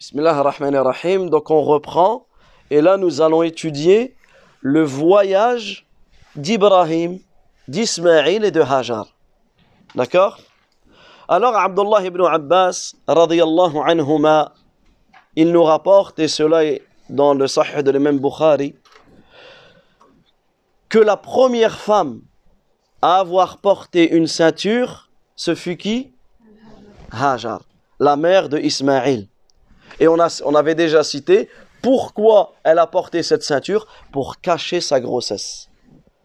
Bismillah 0.00 0.38
ar-Rahman 0.38 0.74
ar-Rahim. 0.74 1.28
Donc 1.28 1.50
on 1.50 1.60
reprend. 1.60 2.26
Et 2.70 2.80
là, 2.80 2.96
nous 2.96 3.20
allons 3.20 3.42
étudier 3.42 4.16
le 4.62 4.82
voyage 4.82 5.86
d'Ibrahim, 6.36 7.18
d'Ismaïl 7.68 8.46
et 8.46 8.50
de 8.50 8.62
Hajar. 8.62 9.14
D'accord? 9.94 10.38
Alors, 11.28 11.54
Abdullah 11.54 12.02
ibn 12.02 12.24
Abbas, 12.24 12.94
radiyallahu 13.06 13.76
anhuma, 13.84 14.54
il 15.36 15.52
nous 15.52 15.64
rapporte, 15.64 16.18
et 16.18 16.28
cela 16.28 16.64
est 16.64 16.80
dans 17.10 17.34
le 17.34 17.46
Sahih 17.46 17.82
de 17.82 17.90
l'imam 17.90 18.18
Bukhari, 18.18 18.74
que 20.88 20.98
la 20.98 21.18
première 21.18 21.78
femme 21.78 22.22
à 23.02 23.18
avoir 23.18 23.58
porté 23.58 24.10
une 24.16 24.26
ceinture, 24.26 25.10
ce 25.36 25.54
fut 25.54 25.76
qui? 25.76 26.14
Hajar, 27.12 27.60
la 27.98 28.16
mère 28.16 28.48
de. 28.48 28.58
Et 30.00 30.08
on, 30.08 30.18
a, 30.18 30.42
on 30.44 30.54
avait 30.54 30.74
déjà 30.74 31.04
cité 31.04 31.48
pourquoi 31.82 32.54
elle 32.62 32.78
a 32.78 32.86
porté 32.86 33.22
cette 33.22 33.42
ceinture 33.42 33.86
Pour 34.12 34.40
cacher 34.40 34.80
sa 34.80 35.00
grossesse. 35.00 35.68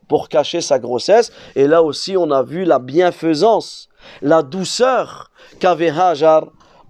Pour 0.08 0.30
cacher 0.30 0.62
sa 0.62 0.80
grossesse. 0.80 1.32
Et 1.56 1.68
là 1.68 1.82
aussi, 1.82 2.18
on 2.18 2.32
a 2.32 2.44
vu 2.44 2.64
la 2.66 2.80
bienfaisance, 2.80 3.90
la 4.22 4.44
douceur 4.44 5.32
qu'avait 5.60 5.90
Hajar 5.90 6.48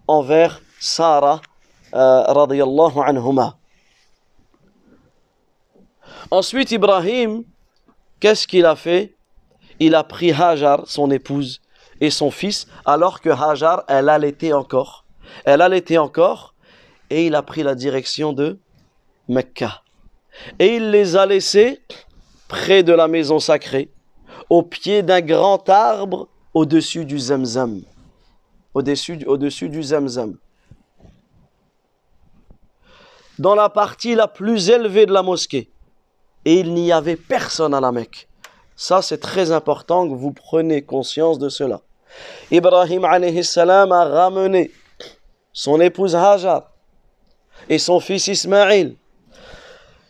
envers 0.08 0.62
Sarah, 0.80 1.42
euh, 1.94 2.24
anhuma. 3.06 3.58
Ensuite, 6.32 6.72
Ibrahim, 6.72 7.44
qu'est-ce 8.20 8.48
qu'il 8.48 8.66
a 8.66 8.76
fait? 8.76 9.16
Il 9.80 9.96
a 9.96 10.04
pris 10.04 10.32
Hajar, 10.32 10.84
son 10.86 11.12
épouse, 11.12 11.62
et 12.02 12.10
son 12.10 12.32
fils, 12.32 12.68
alors 12.86 13.22
que 13.22 13.30
Hajar, 13.30 13.84
elle 13.88 14.10
allaitait 14.10 14.54
encore. 14.54 15.06
Elle 15.46 15.62
allaitait 15.62 15.98
encore, 15.98 16.55
et 17.10 17.28
il 17.28 17.36
a 17.36 17.42
pris 17.42 17.64
la 17.64 17.76
direction 17.76 18.34
de 18.34 18.58
Mecca. 19.28 19.82
Et 20.60 20.76
il 20.76 20.92
les 20.92 21.16
a 21.16 21.26
laissés 21.26 21.82
près 22.48 22.84
de 22.84 22.94
la 22.94 23.08
maison 23.08 23.40
sacrée, 23.40 23.90
au 24.50 24.64
pied 24.64 25.02
d'un 25.02 25.22
grand 25.22 25.68
arbre 25.70 26.28
au-dessus 26.54 27.06
du 27.06 27.18
Zamzam. 27.18 27.82
Au-dessus, 28.74 29.70
du 29.70 29.84
Zamzam. 29.84 30.38
Dans 33.40 33.56
la 33.56 33.70
partie 33.70 34.16
la 34.16 34.28
plus 34.28 34.70
élevée 34.70 35.06
de 35.06 35.14
la 35.14 35.24
mosquée. 35.24 35.70
Et 36.44 36.60
il 36.60 36.74
n'y 36.74 36.92
avait 36.92 37.16
personne 37.16 37.74
à 37.74 37.80
la 37.80 37.92
Mecque. 37.92 38.28
Ça, 38.76 39.02
c'est 39.02 39.18
très 39.18 39.52
important 39.52 40.08
que 40.08 40.14
vous 40.14 40.32
preniez 40.32 40.82
conscience 40.82 41.40
de 41.40 41.50
cela. 41.50 41.82
Ibrahim 42.52 43.06
a 43.06 44.06
ramené 44.06 44.72
son 45.54 45.80
épouse 45.80 46.16
Hajar 46.16 46.75
et 47.70 47.78
son 47.78 48.00
fils 48.00 48.28
Ismaïl. 48.28 48.98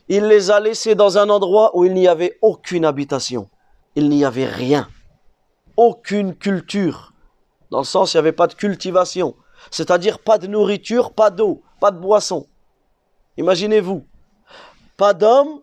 Il 0.08 0.26
les 0.26 0.52
a 0.52 0.60
laissés 0.60 0.96
dans 0.96 1.18
un 1.18 1.30
endroit 1.30 1.76
où 1.76 1.86
il 1.86 1.94
n'y 1.94 2.08
avait 2.08 2.38
aucune 2.42 2.86
habitation. 2.86 3.50
Il 3.96 4.10
n'y 4.10 4.24
avait 4.24 4.46
rien. 4.46 4.88
Aucune 5.78 6.36
culture. 6.36 7.14
Dans 7.72 7.80
le 7.80 7.86
sens, 7.86 8.14
il 8.14 8.18
n'y 8.18 8.20
avait 8.20 8.32
pas 8.32 8.48
de 8.48 8.54
cultivation. 8.54 9.36
C'est-à-dire 9.72 10.20
pas 10.20 10.38
de 10.38 10.48
nourriture, 10.48 11.12
pas 11.12 11.32
d'eau, 11.32 11.64
pas 11.80 11.92
de 11.92 11.98
boisson. 11.98 12.48
Imaginez-vous. 13.38 14.06
Pas 14.98 15.14
d'hommes, 15.14 15.62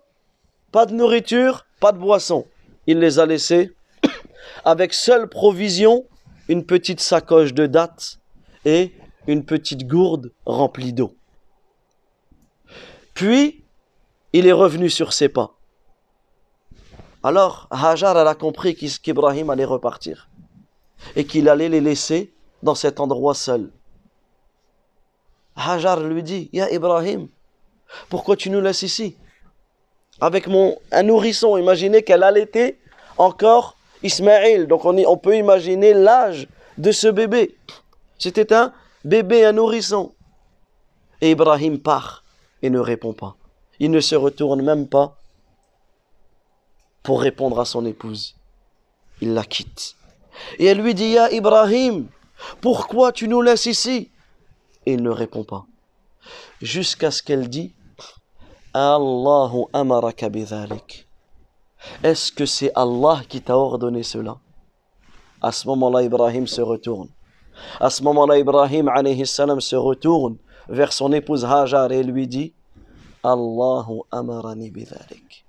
pas 0.72 0.86
de 0.86 0.94
nourriture, 0.94 1.64
pas 1.80 1.92
de 1.92 1.98
boisson. 1.98 2.46
Il 2.86 2.98
les 2.98 3.18
a 3.18 3.26
laissés 3.26 3.74
avec 4.64 4.92
seule 4.92 5.28
provision 5.28 6.04
une 6.48 6.66
petite 6.66 7.00
sacoche 7.00 7.54
de 7.54 7.66
dattes 7.66 8.18
et 8.64 8.92
une 9.26 9.44
petite 9.44 9.86
gourde 9.86 10.32
remplie 10.44 10.92
d'eau. 10.92 11.14
Puis, 13.14 13.64
il 14.32 14.46
est 14.46 14.52
revenu 14.52 14.88
sur 14.88 15.12
ses 15.12 15.28
pas. 15.28 15.54
Alors, 17.22 17.68
Hajar, 17.70 18.16
a 18.16 18.34
compris 18.34 18.74
qu'Ibrahim 18.74 19.50
allait 19.50 19.64
repartir 19.64 20.28
et 21.14 21.24
qu'il 21.24 21.48
allait 21.48 21.68
les 21.68 21.80
laisser 21.80 22.32
dans 22.62 22.74
cet 22.74 22.98
endroit 22.98 23.34
seul. 23.34 23.70
Hajar 25.54 26.00
lui 26.00 26.22
dit, 26.22 26.48
Ya 26.52 26.70
Ibrahim, 26.72 27.28
pourquoi 28.08 28.36
tu 28.36 28.50
nous 28.50 28.60
laisses 28.60 28.82
ici? 28.82 29.16
Avec 30.20 30.46
mon, 30.46 30.78
un 30.90 31.02
nourrisson, 31.02 31.56
imaginez 31.56 32.02
qu'elle 32.02 32.22
allaitait 32.22 32.78
encore 33.18 33.76
Ismaël. 34.02 34.66
Donc 34.66 34.84
on, 34.84 34.96
on 34.96 35.16
peut 35.16 35.36
imaginer 35.36 35.94
l'âge 35.94 36.48
de 36.78 36.90
ce 36.90 37.08
bébé. 37.08 37.56
C'était 38.18 38.52
un 38.52 38.72
bébé, 39.04 39.44
un 39.44 39.52
nourrisson. 39.52 40.14
Et 41.20 41.32
Ibrahim 41.32 41.78
part 41.78 42.21
et 42.62 42.70
ne 42.70 42.78
répond 42.78 43.12
pas. 43.12 43.36
Il 43.78 43.90
ne 43.90 44.00
se 44.00 44.14
retourne 44.14 44.62
même 44.62 44.88
pas 44.88 45.16
pour 47.02 47.20
répondre 47.20 47.58
à 47.60 47.64
son 47.64 47.84
épouse. 47.84 48.36
Il 49.20 49.34
la 49.34 49.44
quitte. 49.44 49.96
Et 50.58 50.66
elle 50.66 50.80
lui 50.80 50.94
dit, 50.94 51.10
Ya 51.10 51.30
Ibrahim, 51.32 52.06
pourquoi 52.60 53.12
tu 53.12 53.28
nous 53.28 53.42
laisses 53.42 53.66
ici? 53.66 54.10
Et 54.86 54.94
il 54.94 55.02
ne 55.02 55.10
répond 55.10 55.44
pas. 55.44 55.66
Jusqu'à 56.60 57.10
ce 57.10 57.22
qu'elle 57.22 57.48
dit, 57.48 57.72
Allahu 58.74 59.64
amaraka 59.72 60.28
bidhalik. 60.28 61.06
Est-ce 62.02 62.30
que 62.32 62.46
c'est 62.46 62.72
Allah 62.74 63.22
qui 63.28 63.42
t'a 63.42 63.56
ordonné 63.56 64.02
cela? 64.02 64.38
À 65.40 65.50
ce 65.50 65.66
moment-là, 65.68 66.02
Ibrahim 66.02 66.46
se 66.46 66.60
retourne. 66.60 67.08
À 67.80 67.90
ce 67.90 68.02
moment-là, 68.04 68.38
Ibrahim 68.38 68.88
alayhi 68.88 69.26
salam 69.26 69.60
se 69.60 69.76
retourne 69.76 70.36
vers 70.68 70.92
son 70.92 71.12
épouse 71.12 71.44
Hajar 71.44 71.90
et 71.92 72.02
lui 72.02 72.26
dit 72.26 72.52
Allahu 73.22 74.02
amarani 74.10 74.70
bidhalik. 74.70 75.44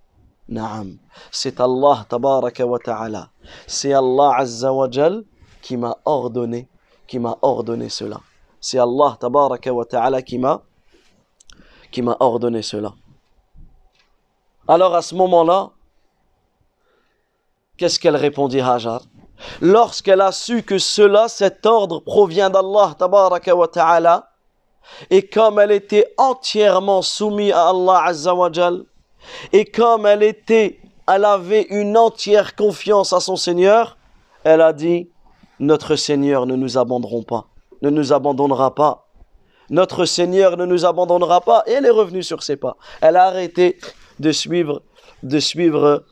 Naam. 0.50 0.98
C'est 1.32 1.60
Allah 1.60 2.06
tabaraka 2.08 2.66
wa 2.66 2.80
ta'ala. 2.80 3.30
C'est 3.66 3.94
Allah 3.94 4.36
azza 4.38 4.72
wa 4.74 4.90
jal 4.90 5.24
qui 5.62 5.78
m'a 5.78 5.98
ordonné, 6.06 6.68
qui 7.08 7.18
m'a 7.20 7.38
ordonné 7.42 7.90
cela. 7.90 8.20
C'est 8.60 8.78
Allah 8.78 9.18
tabaraka 9.20 9.74
wa 9.74 9.86
ta'ala 9.86 10.22
qui 10.22 10.38
m'a 10.38 10.62
qui 11.92 12.02
m'a 12.02 12.18
ordonné 12.20 12.62
cela. 12.62 12.94
Alors 14.68 14.96
à 14.96 15.02
ce 15.02 15.14
moment-là, 15.16 15.70
qu'est-ce 17.78 18.00
qu'elle 18.00 18.16
répondit 18.16 18.62
Hajar? 18.62 19.04
Lorsqu'elle 19.62 20.22
a 20.22 20.32
su 20.32 20.64
que 20.64 20.78
cela, 20.78 21.28
cet 21.28 21.66
ordre 21.66 22.00
provient 22.00 22.50
d'Allah 22.50 22.96
tabaraka 22.98 23.56
wa 23.56 23.68
ta'ala, 23.68 24.33
et 25.10 25.28
comme 25.28 25.60
elle 25.60 25.72
était 25.72 26.14
entièrement 26.18 27.02
soumise 27.02 27.52
à 27.54 27.70
Allah 27.70 28.04
Azza 28.06 28.36
wa 28.36 28.52
Jal, 28.52 28.84
et 29.52 29.66
comme 29.66 30.06
elle 30.06 30.24
était, 30.24 30.80
elle 31.08 31.26
avait 31.26 31.68
une 31.70 31.98
entière 31.98 32.56
confiance 32.56 33.14
à 33.14 33.20
son 33.20 33.36
Seigneur, 33.36 33.98
elle 34.44 34.62
a 34.62 34.74
dit, 34.74 35.10
notre 35.60 35.96
Seigneur 35.96 36.46
ne 36.46 36.56
nous 36.56 36.78
abandonnera 36.78 37.24
pas, 37.26 37.48
ne 37.82 37.90
nous 37.90 38.14
abandonnera 38.14 38.76
pas. 38.76 39.04
Notre 39.70 40.06
Seigneur 40.06 40.58
ne 40.58 40.66
nous 40.66 40.86
abandonnera 40.86 41.42
pas. 41.42 41.64
Et 41.68 41.72
elle 41.72 41.86
est 41.86 41.90
revenue 41.90 42.24
sur 42.24 42.44
ses 42.44 42.58
pas. 42.58 42.78
Elle 43.02 43.16
a 43.16 43.26
arrêté 43.26 43.78
de 44.20 44.32
suivre, 44.32 44.84
de 45.24 45.40
suivre, 45.40 46.04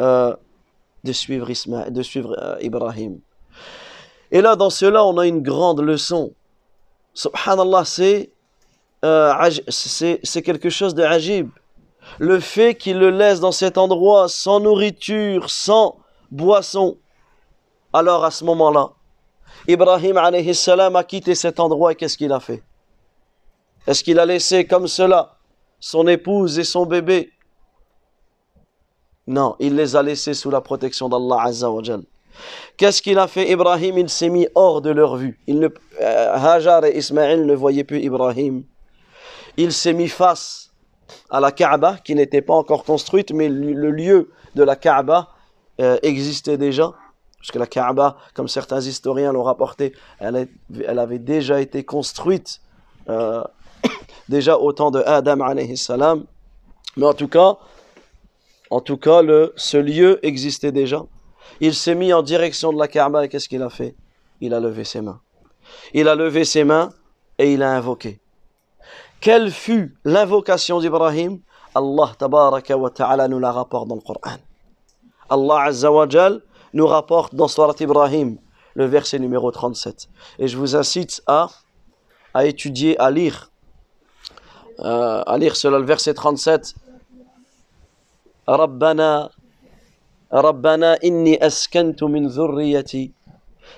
euh, 0.00 0.34
de 1.04 1.12
suivre, 1.12 1.50
Ismaël, 1.50 1.92
de 1.92 2.02
suivre 2.02 2.34
euh, 2.40 2.56
Ibrahim. 2.60 3.20
Et 4.30 4.40
là, 4.40 4.56
dans 4.56 4.70
cela, 4.70 5.04
on 5.04 5.18
a 5.18 5.26
une 5.26 5.42
grande 5.42 5.80
leçon. 5.80 6.32
Subhanallah, 7.14 7.84
c'est 7.84 8.30
euh, 9.04 9.32
c'est 9.68 10.42
quelque 10.42 10.70
chose 10.70 10.94
de 10.94 11.02
ajib. 11.02 11.50
Le 12.18 12.40
fait 12.40 12.74
qu'il 12.74 12.98
le 12.98 13.10
laisse 13.10 13.40
dans 13.40 13.52
cet 13.52 13.78
endroit 13.78 14.28
sans 14.28 14.60
nourriture, 14.60 15.50
sans 15.50 15.96
boisson. 16.30 16.98
Alors 17.92 18.24
à 18.24 18.30
ce 18.30 18.44
moment-là, 18.44 18.90
Ibrahim 19.68 20.16
a 20.16 21.04
quitté 21.04 21.34
cet 21.34 21.60
endroit 21.60 21.92
et 21.92 21.94
qu'est-ce 21.94 22.16
qu'il 22.16 22.32
a 22.32 22.40
fait? 22.40 22.62
Est-ce 23.86 24.02
qu'il 24.02 24.18
a 24.18 24.26
laissé 24.26 24.66
comme 24.66 24.88
cela 24.88 25.36
son 25.78 26.06
épouse 26.08 26.58
et 26.58 26.64
son 26.64 26.86
bébé? 26.86 27.30
Non, 29.26 29.56
il 29.58 29.76
les 29.76 29.96
a 29.96 30.02
laissés 30.02 30.34
sous 30.34 30.50
la 30.50 30.60
protection 30.60 31.08
d'Allah 31.08 31.42
Azza 31.42 31.70
wa. 31.70 31.82
Qu'est-ce 32.76 33.02
qu'il 33.02 33.18
a 33.18 33.26
fait 33.28 33.50
Ibrahim? 33.50 33.98
Il 33.98 34.08
s'est 34.08 34.28
mis 34.28 34.48
hors 34.54 34.80
de 34.80 34.90
leur 34.90 35.16
vue. 35.16 35.38
Euh, 35.48 36.34
Hajar 36.34 36.84
et 36.84 36.96
Ismaël 36.96 37.46
ne 37.46 37.54
voyaient 37.54 37.84
plus 37.84 38.00
Ibrahim. 38.00 38.64
Il 39.56 39.72
s'est 39.72 39.92
mis 39.92 40.08
face 40.08 40.72
à 41.30 41.40
la 41.40 41.52
Kaaba, 41.52 41.98
qui 42.04 42.14
n'était 42.14 42.42
pas 42.42 42.54
encore 42.54 42.84
construite, 42.84 43.32
mais 43.32 43.48
le 43.48 43.90
lieu 43.90 44.30
de 44.54 44.62
la 44.62 44.76
Kaaba 44.76 45.28
euh, 45.80 45.98
existait 46.02 46.58
déjà. 46.58 46.92
Puisque 47.38 47.56
la 47.56 47.66
Kaaba, 47.66 48.16
comme 48.32 48.48
certains 48.48 48.80
historiens 48.80 49.32
l'ont 49.32 49.42
rapporté, 49.42 49.92
elle, 50.18 50.48
avait 50.98 51.18
déjà 51.18 51.60
été 51.60 51.84
construite 51.84 52.60
euh, 53.10 53.44
déjà 54.28 54.56
au 54.58 54.72
temps 54.72 54.90
de 54.90 55.02
Adam 55.04 55.40
alayhi 55.40 55.76
salam. 55.76 56.24
Mais 56.96 57.06
en 57.06 57.12
tout 57.12 57.28
cas, 57.28 57.58
en 58.70 58.80
tout 58.80 58.96
cas, 58.96 59.20
ce 59.56 59.76
lieu 59.76 60.18
existait 60.26 60.72
déjà 60.72 61.04
il 61.60 61.74
s'est 61.74 61.94
mis 61.94 62.12
en 62.12 62.22
direction 62.22 62.72
de 62.72 62.78
la 62.78 62.88
Kaaba 62.88 63.24
et 63.24 63.28
qu'est-ce 63.28 63.48
qu'il 63.48 63.62
a 63.62 63.70
fait? 63.70 63.94
Il 64.40 64.54
a 64.54 64.60
levé 64.60 64.84
ses 64.84 65.00
mains. 65.00 65.20
Il 65.92 66.08
a 66.08 66.14
levé 66.14 66.44
ses 66.44 66.64
mains 66.64 66.90
et 67.38 67.52
il 67.52 67.62
a 67.62 67.72
invoqué. 67.72 68.20
Quelle 69.20 69.50
fut 69.50 69.96
l'invocation 70.04 70.80
d'Ibrahim? 70.80 71.40
Allah 71.74 72.12
tabaraka 72.18 72.76
wa 72.76 72.90
ta'ala 72.90 73.26
nous 73.28 73.40
la 73.40 73.52
rapporte 73.52 73.88
dans 73.88 73.94
le 73.96 74.00
Coran. 74.00 74.36
Allah 75.28 75.62
azza 75.62 75.90
nous 76.72 76.86
rapporte 76.86 77.34
dans 77.34 77.48
Surat 77.48 77.74
Ibrahim 77.80 78.38
le 78.74 78.84
verset 78.84 79.18
numéro 79.18 79.50
37. 79.50 80.08
Et 80.38 80.48
je 80.48 80.56
vous 80.56 80.76
incite 80.76 81.22
à, 81.26 81.48
à 82.34 82.44
étudier, 82.44 82.98
à 82.98 83.10
lire, 83.10 83.50
euh, 84.80 85.22
à 85.26 85.38
lire 85.38 85.56
cela, 85.56 85.78
le 85.78 85.84
verset 85.84 86.14
37. 86.14 86.74
Rabbana 88.46 89.30
ربنا 90.33 90.99
إني 91.03 91.47
أسكنت 91.47 92.03
من 92.03 92.27
ذريتي 92.27 93.11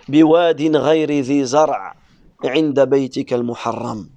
بواد 0.08 0.76
غير 0.76 1.12
ذي 1.12 1.46
زرع 1.46 1.96
عند 2.46 2.80
بيتك 2.80 3.34
المحرم 3.34 4.10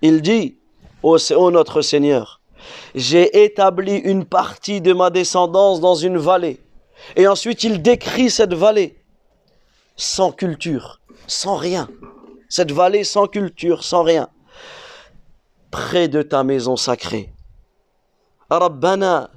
Il 0.00 0.22
dit, 0.22 0.56
ô 1.02 1.16
oh, 1.36 1.50
notre 1.50 1.82
Seigneur, 1.82 2.40
j'ai 2.94 3.44
établi 3.44 3.96
une 3.96 4.24
partie 4.24 4.80
de 4.80 4.92
ma 4.92 5.10
descendance 5.10 5.80
dans 5.80 5.96
une 5.96 6.18
vallée. 6.18 6.60
Et 7.16 7.26
ensuite, 7.26 7.64
il 7.64 7.82
décrit 7.82 8.30
cette 8.30 8.54
vallée 8.54 8.96
sans 9.96 10.30
culture, 10.30 11.00
sans 11.26 11.56
rien. 11.56 11.88
Cette 12.48 12.70
vallée 12.70 13.02
sans 13.02 13.26
culture, 13.26 13.82
sans 13.82 14.04
rien. 14.04 14.28
Près 15.72 16.06
de 16.06 16.22
ta 16.22 16.44
maison 16.44 16.76
sacrée. 16.76 17.32
Rabbana 18.48 19.10
salah. 19.20 19.30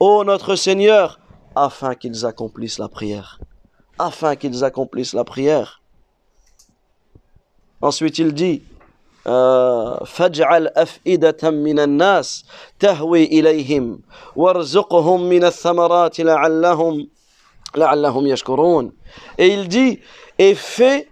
Ô 0.00 0.24
notre 0.24 0.56
Seigneur, 0.56 1.18
afin 1.54 1.94
qu'ils 1.94 2.26
accomplissent 2.26 2.78
la 2.78 2.88
prière. 2.88 3.40
Afin 3.98 4.36
qu'ils 4.36 4.64
accomplissent 4.64 5.14
la 5.14 5.24
prière. 5.24 5.80
Ensuite, 7.80 8.18
il 8.18 8.32
dit, 8.32 8.62
فاجعل 10.04 10.68
أفئدة 10.68 11.50
من 11.50 11.78
الناس 11.78 12.44
تهوي 12.78 13.24
إليهم 13.24 14.00
وارزقهم 14.36 15.28
من 15.28 15.44
الثمرات 15.44 16.20
لعلهم 16.20 17.08
لعلهم 17.76 18.26
يشكرون 18.26 18.92
et 19.38 19.48
il 19.48 19.68
dit 19.68 20.00
et 20.38 20.54
fais 20.54 21.08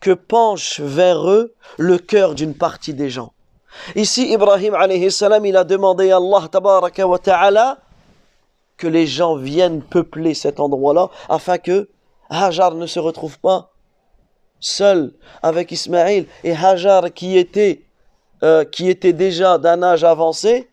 que 0.00 0.12
penche 0.12 0.80
vers 0.80 1.28
eux 1.28 1.54
le 1.78 1.98
cœur 1.98 2.34
d'une 2.36 2.54
partie 2.54 2.94
des 2.94 3.10
gens 3.10 3.32
ici 3.95 4.31
Ibrahim 4.31 4.75
salam 5.09 5.45
il 5.45 5.57
a 5.57 5.63
demandé 5.63 6.11
à 6.11 6.17
Allah 6.17 6.47
ta'ala 7.23 7.77
que 8.77 8.87
les 8.87 9.05
gens 9.05 9.35
viennent 9.35 9.81
peupler 9.81 10.33
cet 10.33 10.59
endroit-là 10.59 11.09
afin 11.29 11.57
que 11.57 11.89
Hajar 12.29 12.73
ne 12.75 12.87
se 12.87 12.99
retrouve 12.99 13.39
pas 13.39 13.71
seul 14.59 15.13
avec 15.43 15.71
Ismaïl 15.71 16.27
et 16.43 16.53
Hajar 16.55 17.13
qui 17.13 17.37
était, 17.37 17.83
euh, 18.43 18.63
qui 18.63 18.89
était 18.89 19.13
déjà 19.13 19.57
d'un 19.57 19.83
âge 19.83 20.03
avancé, 20.03 20.69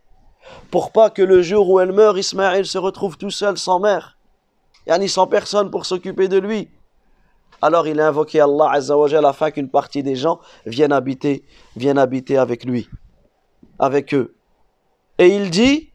pour 0.70 0.92
pas 0.92 1.10
que 1.10 1.22
le 1.22 1.42
jour 1.42 1.68
où 1.68 1.80
elle 1.80 1.92
meurt, 1.92 2.16
Ismaïl 2.16 2.64
se 2.64 2.78
retrouve 2.78 3.16
tout 3.16 3.30
seul 3.30 3.58
sans 3.58 3.80
mère, 3.80 4.16
ni 4.98 5.08
sans 5.08 5.26
personne 5.26 5.70
pour 5.70 5.84
s'occuper 5.84 6.28
de 6.28 6.38
lui. 6.38 6.68
Alors 7.60 7.88
il 7.88 8.00
a 8.00 8.08
invoqué 8.08 8.40
Allah 8.40 8.70
Azzawajal 8.72 9.24
afin 9.24 9.50
qu'une 9.50 9.68
partie 9.68 10.02
des 10.02 10.14
gens 10.14 10.40
viennent 10.64 10.92
habiter, 10.92 11.44
avec 12.36 12.64
lui, 12.64 12.88
avec 13.78 14.14
eux. 14.14 14.34
Et 15.18 15.28
il 15.28 15.50
dit, 15.50 15.90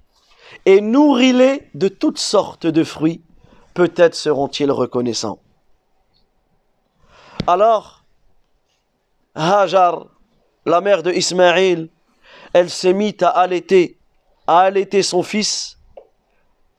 et 0.66 0.82
nourris-les 0.82 1.70
de 1.74 1.88
toutes 1.88 2.20
sortes 2.20 2.68
de 2.68 2.84
fruits, 2.84 3.22
peut-être 3.74 4.16
seront-ils 4.16 4.72
reconnaissants. 4.72 5.40
Alors, 7.48 8.04
Hajar, 9.36 10.08
la 10.66 10.82
mère 10.82 11.02
de 11.04 11.12
Ismaïl, 11.12 11.90
elle 12.54 12.70
s'est 12.70 12.94
mise 12.94 13.16
à 13.22 13.30
allaiter, 13.30 13.98
à 14.48 14.60
allaiter 14.60 15.02
son 15.02 15.24
fils, 15.24 15.78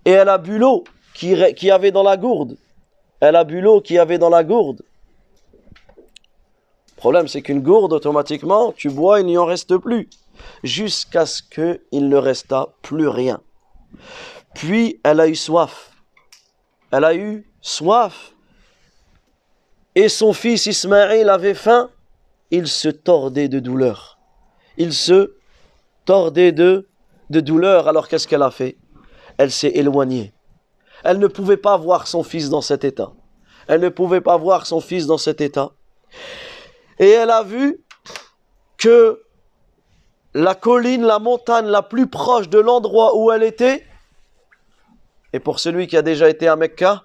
et 0.05 0.11
elle 0.11 0.29
a 0.29 0.39
bu 0.39 0.59
l'eau 0.59 0.85
qui, 1.15 1.35
qui 1.55 1.71
avait 1.71 1.91
dans 1.91 2.03
la 2.03 2.17
gourde. 2.17 2.57
Elle 3.25 3.37
a 3.37 3.45
bu 3.45 3.63
l'eau 3.63 3.81
qui 3.81 3.99
avait 3.99 4.19
dans 4.19 4.29
la 4.29 4.45
gourde. 4.45 4.83
Le 5.97 6.97
problème, 6.97 7.27
c'est 7.27 7.41
qu'une 7.41 7.63
gourde, 7.63 7.95
automatiquement, 7.95 8.73
tu 8.73 8.91
bois, 8.91 9.21
il 9.21 9.27
n'y 9.27 9.39
en 9.39 9.47
reste 9.47 9.79
plus. 9.79 10.11
Jusqu'à 10.63 11.25
ce 11.25 11.43
qu'il 11.43 12.09
ne 12.11 12.17
resta 12.17 12.69
plus 12.83 13.09
rien. 13.09 13.41
Puis, 14.55 15.01
elle 15.05 15.21
a 15.21 15.29
eu 15.29 15.35
soif. 15.35 15.93
Elle 16.91 17.05
a 17.05 17.15
eu 17.15 17.51
soif 17.63 18.35
et 19.95 20.11
son 20.11 20.35
fils 20.35 20.67
Ismaël 20.67 21.31
avait 21.31 21.55
faim, 21.55 21.89
il 22.51 22.69
se 22.69 22.89
tordait 22.91 23.49
de 23.49 23.59
douleur. 23.59 24.19
Il 24.77 24.93
se 24.93 25.35
tordait 26.05 26.53
de 26.53 26.87
douleur. 27.31 27.89
Alors 27.89 28.09
qu'est-ce 28.09 28.29
qu'elle 28.29 28.43
a 28.43 28.51
fait? 28.51 28.77
Elle 29.39 29.51
s'est 29.51 29.73
éloignée. 29.75 30.34
Elle 31.05 31.19
ne 31.19 31.27
pouvait 31.27 31.59
pas 31.59 31.77
voir 31.77 32.07
son 32.07 32.23
fils 32.23 32.49
dans 32.49 32.63
cet 32.63 32.83
état. 32.83 33.13
Elle 33.69 33.81
ne 33.81 33.89
pouvait 33.89 34.21
pas 34.21 34.37
voir 34.37 34.67
son 34.67 34.81
fils 34.81 35.07
dans 35.07 35.19
cet 35.19 35.41
état. 35.41 35.71
Et 36.99 37.11
elle 37.11 37.31
a 37.31 37.43
vu 37.43 37.85
que 38.79 39.23
la 40.35 40.55
colline, 40.55 41.03
la 41.03 41.19
montagne 41.19 41.67
la 41.67 41.83
plus 41.83 42.07
proche 42.07 42.49
de 42.49 42.59
l'endroit 42.59 43.17
où 43.17 43.31
elle 43.31 43.43
était, 43.43 43.85
et 45.33 45.41
pour 45.41 45.61
celui 45.61 45.87
qui 45.87 45.97
a 45.97 46.03
déjà 46.03 46.29
été 46.29 46.49
à 46.49 46.57
Mecca, 46.57 47.05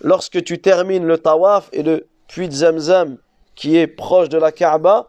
lorsque 0.00 0.42
tu 0.44 0.60
termines 0.60 1.06
le 1.06 1.18
tawaf 1.18 1.68
et 1.72 1.82
le 1.82 2.08
puits 2.28 2.48
de 2.48 2.54
Zamzam 2.54 3.18
qui 3.54 3.76
est 3.76 3.86
proche 3.86 4.28
de 4.28 4.38
la 4.38 4.52
Kaaba, 4.52 5.08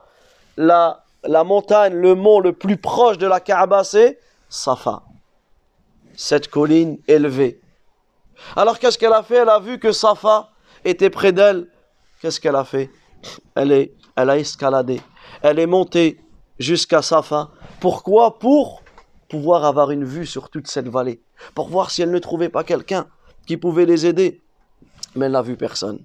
la, 0.57 1.03
la 1.23 1.43
montagne, 1.43 1.93
le 1.93 2.15
mont 2.15 2.39
le 2.39 2.53
plus 2.53 2.77
proche 2.77 3.17
de 3.17 3.27
la 3.27 3.39
Kaaba, 3.39 3.83
c'est 3.83 4.19
Safa. 4.47 5.03
Cette 6.15 6.47
colline 6.47 6.97
élevée. 7.07 7.59
Alors 8.55 8.79
qu'est-ce 8.79 8.97
qu'elle 8.97 9.13
a 9.13 9.23
fait? 9.23 9.37
Elle 9.37 9.49
a 9.49 9.59
vu 9.59 9.79
que 9.79 9.91
Safa 9.91 10.49
était 10.83 11.09
près 11.09 11.31
d'elle. 11.31 11.67
Qu'est-ce 12.21 12.39
qu'elle 12.39 12.55
a 12.55 12.63
fait? 12.63 12.89
Elle, 13.55 13.71
est, 13.71 13.93
elle 14.15 14.29
a 14.29 14.37
escaladé. 14.37 15.01
Elle 15.41 15.59
est 15.59 15.65
montée 15.65 16.19
jusqu'à 16.59 17.01
Safa. 17.01 17.49
Pourquoi? 17.79 18.39
Pour 18.39 18.81
pouvoir 19.29 19.65
avoir 19.65 19.91
une 19.91 20.05
vue 20.05 20.25
sur 20.25 20.49
toute 20.49 20.67
cette 20.67 20.87
vallée. 20.87 21.21
Pour 21.53 21.69
voir 21.69 21.91
si 21.91 22.01
elle 22.01 22.11
ne 22.11 22.19
trouvait 22.19 22.49
pas 22.49 22.63
quelqu'un 22.63 23.07
qui 23.47 23.57
pouvait 23.57 23.85
les 23.85 24.05
aider 24.05 24.41
mais 25.15 25.25
elle 25.25 25.31
n'a 25.31 25.41
vu 25.41 25.55
personne. 25.55 26.03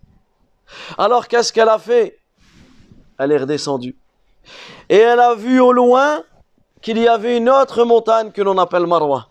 Alors 0.96 1.28
qu'est-ce 1.28 1.52
qu'elle 1.52 1.68
a 1.68 1.78
fait? 1.78 2.18
Elle 3.18 3.32
est 3.32 3.38
redescendue. 3.38 3.96
Et 4.88 4.96
elle 4.96 5.20
a 5.20 5.34
vu 5.34 5.60
au 5.60 5.72
loin 5.72 6.22
qu'il 6.80 6.98
y 6.98 7.08
avait 7.08 7.36
une 7.36 7.50
autre 7.50 7.84
montagne 7.84 8.30
que 8.30 8.40
l'on 8.40 8.56
appelle 8.56 8.86
Marwa. 8.86 9.28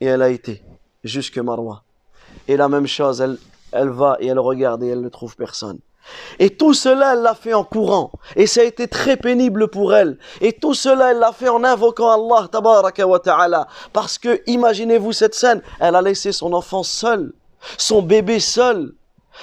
Et 0.00 0.06
elle 0.06 0.22
a 0.22 0.28
été 0.28 0.62
jusque 1.06 1.38
Marwa. 1.38 1.82
Et 2.48 2.56
la 2.56 2.68
même 2.68 2.86
chose, 2.86 3.20
elle, 3.20 3.38
elle 3.72 3.90
va 3.90 4.16
et 4.20 4.26
elle 4.26 4.38
regarde 4.38 4.82
et 4.82 4.88
elle 4.88 5.00
ne 5.00 5.08
trouve 5.08 5.36
personne. 5.36 5.78
Et 6.38 6.50
tout 6.50 6.72
cela, 6.72 7.14
elle 7.14 7.22
l'a 7.22 7.34
fait 7.34 7.54
en 7.54 7.64
courant. 7.64 8.12
Et 8.36 8.46
ça 8.46 8.60
a 8.60 8.64
été 8.64 8.86
très 8.86 9.16
pénible 9.16 9.68
pour 9.68 9.92
elle. 9.92 10.18
Et 10.40 10.52
tout 10.52 10.74
cela, 10.74 11.10
elle 11.10 11.18
l'a 11.18 11.32
fait 11.32 11.48
en 11.48 11.64
invoquant 11.64 12.10
Allah, 12.10 12.46
tabaraka 12.46 13.06
wa 13.06 13.18
ta'ala. 13.18 13.66
Parce 13.92 14.16
que, 14.16 14.40
imaginez-vous 14.46 15.12
cette 15.12 15.34
scène, 15.34 15.62
elle 15.80 15.96
a 15.96 16.02
laissé 16.02 16.30
son 16.30 16.52
enfant 16.52 16.84
seul 16.84 17.32
son 17.78 18.02
bébé 18.02 18.40
seul. 18.40 18.94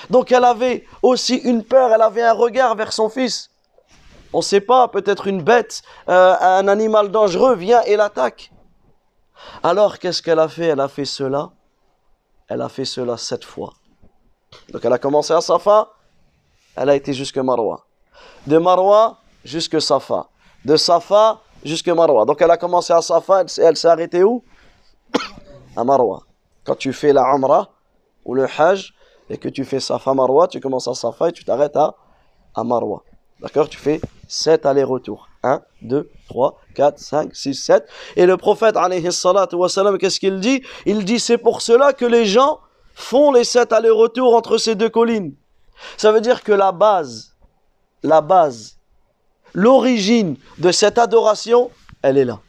Donc 0.09 0.31
elle 0.31 0.43
avait 0.43 0.85
aussi 1.01 1.35
une 1.35 1.63
peur, 1.63 1.91
elle 1.93 2.01
avait 2.01 2.23
un 2.23 2.33
regard 2.33 2.75
vers 2.75 2.93
son 2.93 3.09
fils. 3.09 3.49
On 4.31 4.39
ne 4.39 4.43
sait 4.43 4.61
pas, 4.61 4.87
peut-être 4.87 5.27
une 5.27 5.43
bête, 5.43 5.81
euh, 6.09 6.35
un 6.39 6.67
animal 6.67 7.11
dangereux 7.11 7.55
vient 7.55 7.81
et 7.83 7.95
l'attaque. 7.95 8.51
Alors 9.61 9.99
qu'est-ce 9.99 10.21
qu'elle 10.21 10.39
a 10.39 10.47
fait? 10.47 10.67
Elle 10.67 10.79
a 10.79 10.87
fait 10.87 11.05
cela. 11.05 11.51
Elle 12.47 12.61
a 12.61 12.69
fait 12.69 12.85
cela 12.85 13.17
sept 13.17 13.43
fois. 13.43 13.73
Donc 14.71 14.83
elle 14.85 14.93
a 14.93 14.99
commencé 14.99 15.33
à 15.33 15.41
Safa, 15.41 15.89
elle 16.75 16.89
a 16.89 16.95
été 16.95 17.13
jusque 17.13 17.37
Marwa. 17.37 17.85
De 18.45 18.57
Marwa 18.57 19.17
jusque 19.43 19.81
Safa. 19.81 20.27
De 20.65 20.75
Safa 20.75 21.39
jusque 21.63 21.89
Marwa. 21.89 22.25
Donc 22.25 22.41
elle 22.41 22.51
a 22.51 22.57
commencé 22.57 22.93
à 22.93 23.01
Safa, 23.01 23.41
elle, 23.57 23.77
s'est 23.77 23.87
arrêtée 23.87 24.23
où? 24.23 24.43
À 25.75 25.83
Marwa. 25.83 26.21
Quand 26.63 26.75
tu 26.75 26.93
fais 26.93 27.13
la 27.13 27.23
Umrah, 27.33 27.69
ou 28.25 28.35
le 28.35 28.45
Hajj 28.45 28.93
et 29.29 29.37
que 29.37 29.49
tu 29.49 29.65
fais 29.65 29.79
Safa 29.79 30.13
Marwa, 30.13 30.47
tu 30.47 30.59
commences 30.59 30.87
à 30.87 30.93
Safa 30.93 31.29
et 31.29 31.31
tu 31.31 31.43
t'arrêtes 31.43 31.75
à, 31.75 31.95
à 32.53 32.63
Marwa. 32.63 33.01
D'accord? 33.39 33.67
Tu 33.67 33.77
fais 33.77 33.99
7 34.27 34.65
allers-retours. 34.65 35.27
1, 35.43 35.61
2, 35.81 36.09
3, 36.27 36.59
4, 36.75 36.99
5, 36.99 37.35
6, 37.35 37.53
7. 37.53 37.87
Et 38.15 38.25
le 38.25 38.37
prophète, 38.37 38.77
alayhi 38.77 39.03
qu'est-ce 39.03 40.19
qu'il 40.19 40.39
dit? 40.39 40.63
Il 40.85 41.05
dit 41.05 41.19
c'est 41.19 41.37
pour 41.37 41.61
cela 41.61 41.93
que 41.93 42.05
les 42.05 42.25
gens 42.25 42.59
font 42.93 43.31
les 43.31 43.43
7 43.43 43.73
allers-retours 43.73 44.35
entre 44.35 44.57
ces 44.57 44.75
deux 44.75 44.89
collines. 44.89 45.35
Ça 45.97 46.11
veut 46.11 46.21
dire 46.21 46.43
que 46.43 46.51
la 46.51 46.71
base, 46.71 47.35
la 48.03 48.21
base, 48.21 48.77
l'origine 49.53 50.37
de 50.57 50.71
cette 50.71 50.97
adoration, 50.97 51.71
elle 52.01 52.17
est 52.17 52.25
là. 52.25 52.39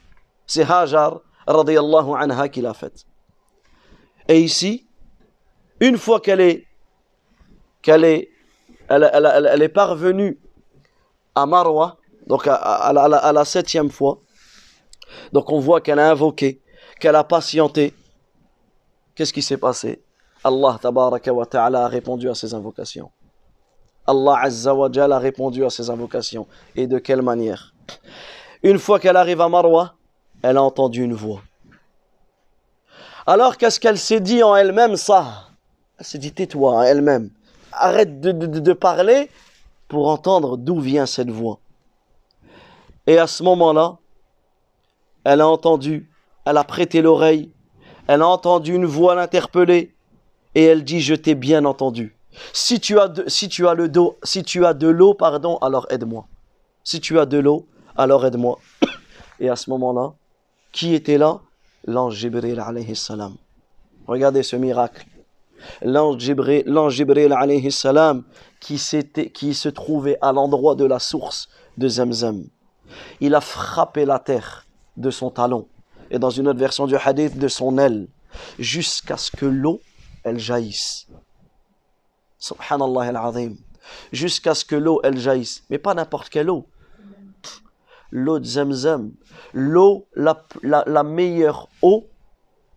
C'est 0.47 0.69
Hajar, 0.71 1.21
radiyallahu 1.47 2.15
anha, 2.19 2.49
qui 2.49 2.61
l'a 2.61 2.75
faite. 2.75 3.05
Et 4.29 4.41
ici, 4.41 4.87
une 5.81 5.99
fois 5.99 6.21
qu'elle 6.21 6.41
est, 6.41 6.67
qu'elle 7.83 8.05
est 8.05 8.31
elle 8.89 9.63
est 9.63 9.69
parvenue 9.69 10.39
à 11.35 11.47
Marwa, 11.47 11.97
donc 12.27 12.47
à, 12.47 12.93
la, 12.93 13.45
septième 13.45 13.91
fois. 13.91 14.21
Donc 15.33 15.51
on 15.51 15.61
voit 15.61 15.81
qu'elle 15.81 15.99
a 15.99 16.11
invoqué, 16.11 16.61
qu'elle 17.01 17.17
a 17.17 17.25
patienté. 17.25 17.95
Qu'est-ce 19.15 19.33
qui 19.33 19.43
s'est 19.43 19.59
passé? 19.59 20.03
Allah 20.43 20.79
tabaraka 20.81 21.33
a 21.53 21.89
répondu 21.89 22.29
à 22.29 22.35
ses 22.35 22.55
invocations. 22.55 23.11
Allah 24.07 24.39
azza 24.43 24.73
a 24.73 25.19
répondu 25.19 25.65
à 25.65 25.71
ses 25.71 25.89
invocations. 25.91 26.47
Et 26.77 26.87
de 26.87 26.99
quelle 26.99 27.23
manière? 27.23 27.75
Une 28.63 28.79
fois 28.79 28.99
qu'elle 28.99 29.17
arrive 29.17 29.41
à 29.41 29.49
Marwa, 29.49 29.95
elle 30.43 30.57
a 30.57 30.63
entendu 30.63 31.03
une 31.03 31.15
voix. 31.15 31.43
Alors 33.27 33.57
qu'est-ce 33.57 33.81
qu'elle 33.81 33.99
s'est 33.99 34.21
dit 34.21 34.43
en 34.43 34.55
elle-même 34.57 34.97
ça? 34.97 35.49
Elle 35.99 36.05
s'est 36.05 36.19
dit 36.19 36.33
tais-toi 36.33 36.73
en 36.73 36.83
elle-même. 36.83 37.31
Arrête 37.73 38.21
de 38.21 38.73
parler 38.73 39.31
pour 39.89 40.09
entendre 40.09 40.57
d'où 40.57 40.81
vient 40.81 41.07
cette 41.07 41.31
voix. 41.31 41.59
Et 43.07 43.19
à 43.19 43.27
ce 43.27 43.43
moment-là, 43.43 43.99
elle 45.25 45.41
a 45.41 45.49
entendu, 45.49 46.11
elle 46.45 46.57
a 46.57 46.65
prêté 46.65 47.03
l'oreille, 47.03 47.51
elle 48.07 48.23
a 48.23 48.29
entendu 48.29 48.75
une 48.75 48.87
voix 48.87 49.15
l'interpeller 49.15 49.95
et 50.55 50.65
elle 50.65 50.85
dit 50.85 51.01
je 51.01 51.15
t'ai 51.15 51.35
bien 51.35 51.65
entendu. 51.65 52.17
Si 52.53 52.81
tu 52.81 52.99
as 52.99 53.09
de, 53.09 53.25
si 53.29 53.49
tu 53.49 53.67
as 53.69 53.75
le 53.75 53.89
dos, 53.89 54.19
si 54.23 54.43
tu 54.43 54.65
as 54.67 54.75
de 54.75 54.89
l'eau 54.89 55.15
pardon, 55.15 55.57
alors 55.59 55.87
aide-moi. 55.91 56.27
Si 56.83 57.01
tu 57.01 57.19
as 57.19 57.27
de 57.27 57.39
l'eau, 57.39 57.67
alors 57.97 58.27
aide-moi. 58.27 58.59
Et 59.41 59.49
à 59.49 59.57
ce 59.57 59.71
moment-là, 59.71 60.15
qui 60.73 60.95
était 60.95 61.19
là? 61.19 61.41
L'ange 61.87 62.15
Jibril. 62.15 62.63
Regardez 64.07 64.43
ce 64.43 64.57
miracle. 64.57 65.07
L'ange 65.83 66.21
Jibril, 66.21 67.35
qui, 68.61 68.81
qui 69.33 69.55
se 69.55 69.69
trouvait 69.69 70.19
à 70.21 70.33
l'endroit 70.33 70.75
de 70.75 70.85
la 70.85 70.99
source 70.99 71.49
de 71.77 71.89
Zamzam. 71.89 72.45
Il 73.21 73.35
a 73.35 73.41
frappé 73.41 74.05
la 74.05 74.19
terre 74.19 74.67
de 74.97 75.11
son 75.11 75.31
talon 75.31 75.69
et 76.11 76.19
dans 76.19 76.31
une 76.31 76.49
autre 76.49 76.59
version 76.59 76.87
du 76.87 76.97
hadith 76.97 77.39
de 77.39 77.49
son 77.49 77.79
aile 77.79 78.09
jusqu'à 78.59 79.17
ce 79.17 79.31
que 79.31 79.47
l'eau 79.47 79.81
elle 80.23 80.39
jaillisse. 80.39 81.07
Subhanallah 82.39 83.03
al-azim. 83.09 83.57
Jusqu'à 84.13 84.55
ce 84.55 84.65
que 84.65 84.77
l'eau 84.77 85.01
elle 85.05 85.19
jaillisse, 85.19 85.65
mais 85.71 85.79
pas 85.79 85.95
n'importe 85.95 86.29
quelle 86.31 86.51
eau. 86.51 86.67
L'eau 88.11 88.39
de 88.39 88.45
Zamzam, 88.45 89.13
l'eau 89.53 90.07
la, 90.15 90.43
la, 90.63 90.85
la 90.87 91.03
meilleure 91.03 91.69
eau, 91.83 92.07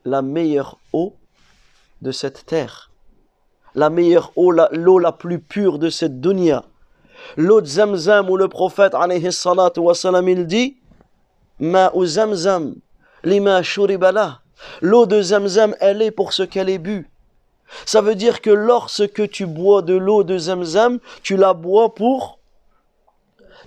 la 0.03 0.21
meilleure 0.21 0.77
eau 0.93 1.15
de 2.01 2.11
cette 2.11 2.45
terre. 2.45 2.91
La 3.75 3.89
meilleure 3.89 4.31
eau, 4.35 4.51
la- 4.51 4.69
l'eau 4.71 4.99
la, 4.99 5.11
plus 5.11 5.39
pure 5.39 5.79
de 5.79 5.89
cette 5.89 6.19
dunya. 6.19 6.65
L'eau 7.35 7.61
de 7.61 7.67
Zamzam 7.67 8.29
où 8.29 8.37
le 8.37 8.47
prophète 8.47 8.93
alayhi 8.93 9.31
salatu 9.31 9.79
wa 9.79 9.93
salam, 9.93 10.27
il 10.27 10.45
dit 10.45 10.77
Ma'u 11.59 12.05
Zamzam 12.05 12.75
lima 13.23 13.61
shuriba 13.63 14.11
lah. 14.11 14.41
L'eau 14.81 15.05
de 15.05 15.21
Zamzam, 15.21 15.75
elle 15.79 16.01
est 16.01 16.11
pour 16.11 16.33
ce 16.33 16.43
qu'elle 16.43 16.69
est 16.69 16.77
bu. 16.77 17.09
Ça 17.85 18.01
veut 18.01 18.15
dire 18.15 18.41
que 18.41 18.49
lorsque 18.49 19.29
tu 19.29 19.45
bois 19.45 19.81
de 19.81 19.95
l'eau 19.95 20.23
de 20.23 20.37
Zamzam, 20.37 20.99
tu 21.21 21.37
la 21.37 21.53
bois 21.53 21.93
pour 21.93 22.37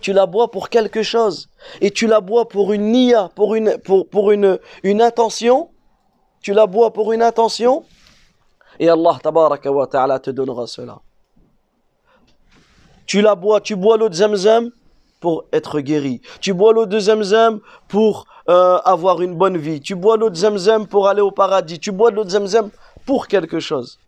tu 0.00 0.14
la 0.14 0.24
bois 0.24 0.50
pour 0.50 0.70
quelque 0.70 1.02
chose 1.02 1.48
et 1.82 1.90
tu 1.90 2.06
la 2.06 2.20
bois 2.20 2.48
pour 2.48 2.72
une 2.72 2.90
niya, 2.90 3.30
pour 3.34 3.54
une 3.54 3.76
pour, 3.78 4.08
pour 4.08 4.30
une 4.30 4.58
une 4.82 5.02
intention. 5.02 5.70
Tu 6.40 6.54
la 6.54 6.66
bois 6.66 6.90
pour 6.92 7.12
une 7.12 7.22
intention 7.22 7.84
et 8.78 8.88
Allah 8.88 9.18
tabaraka 9.22 9.70
wa 9.70 9.86
ta'ala 9.86 10.18
te 10.18 10.30
donnera 10.30 10.66
cela. 10.66 11.00
Tu 13.10 13.22
la 13.22 13.34
bois, 13.34 13.60
tu 13.60 13.74
bois 13.74 13.96
l'eau 13.96 14.08
de 14.08 14.14
Zamzam 14.14 14.70
pour 15.18 15.44
être 15.52 15.80
guéri. 15.80 16.20
Tu 16.40 16.52
bois 16.52 16.72
l'eau 16.72 16.86
de 16.86 16.96
Zamzam 16.96 17.58
pour 17.88 18.24
euh, 18.48 18.78
avoir 18.84 19.20
une 19.20 19.34
bonne 19.34 19.56
vie. 19.56 19.80
Tu 19.80 19.96
bois 19.96 20.16
l'eau 20.16 20.30
de 20.30 20.36
Zamzam 20.36 20.86
pour 20.86 21.08
aller 21.08 21.20
au 21.20 21.32
paradis. 21.32 21.80
Tu 21.80 21.90
bois 21.90 22.12
l'eau 22.12 22.22
de 22.22 22.30
Zamzam 22.30 22.70
pour 23.06 23.26
quelque 23.26 23.58
chose. 23.58 23.98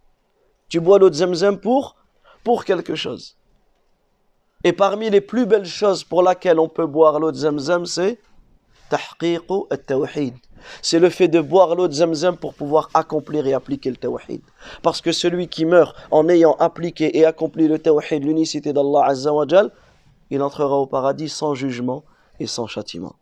Tu 0.69 0.79
bois 0.79 1.01
l'eau 1.01 1.11
de 1.11 1.17
Zamzam 1.17 1.59
pour 1.59 1.97
pour 2.45 2.65
quelque 2.65 2.95
chose. 2.95 3.35
Et 4.63 4.73
parmi 4.73 5.11
les 5.11 5.21
plus 5.21 5.47
belles 5.47 5.67
choses 5.67 6.05
pour 6.05 6.23
laquelle 6.23 6.61
on 6.61 6.69
peut 6.69 6.87
boire 6.87 7.19
l'eau 7.19 7.33
de 7.33 7.85
c'est. 7.87 8.21
C'est 10.81 10.99
le 10.99 11.11
fait 11.11 11.29
de 11.29 11.41
boire 11.41 11.75
l'eau 11.75 11.89
de 11.89 11.93
Zamzam 11.93 12.37
pour 12.37 12.55
pouvoir 12.55 12.89
accomplir 12.95 13.47
et 13.47 13.55
appliquer 13.55 13.91
le 13.91 13.97
tawhid. 13.97 14.43
Parce 14.83 15.01
que 15.01 15.13
celui 15.13 15.49
qui 15.49 15.65
meurt 15.65 15.97
en 16.11 16.29
ayant 16.29 16.55
appliqué 16.59 17.19
et 17.19 17.25
accompli 17.25 17.69
le 17.69 17.79
tawhid, 17.79 18.25
l'unicité 18.25 18.73
d'Allah 18.73 19.05
Azza 19.07 19.33
wa 19.33 19.47
Jal, 19.47 19.71
il 20.31 20.43
entrera 20.43 20.77
au 20.77 20.87
paradis 20.87 21.29
sans 21.29 21.55
jugement 21.55 22.05
et 22.41 22.47
sans 22.47 22.67
châtiment. 22.67 23.17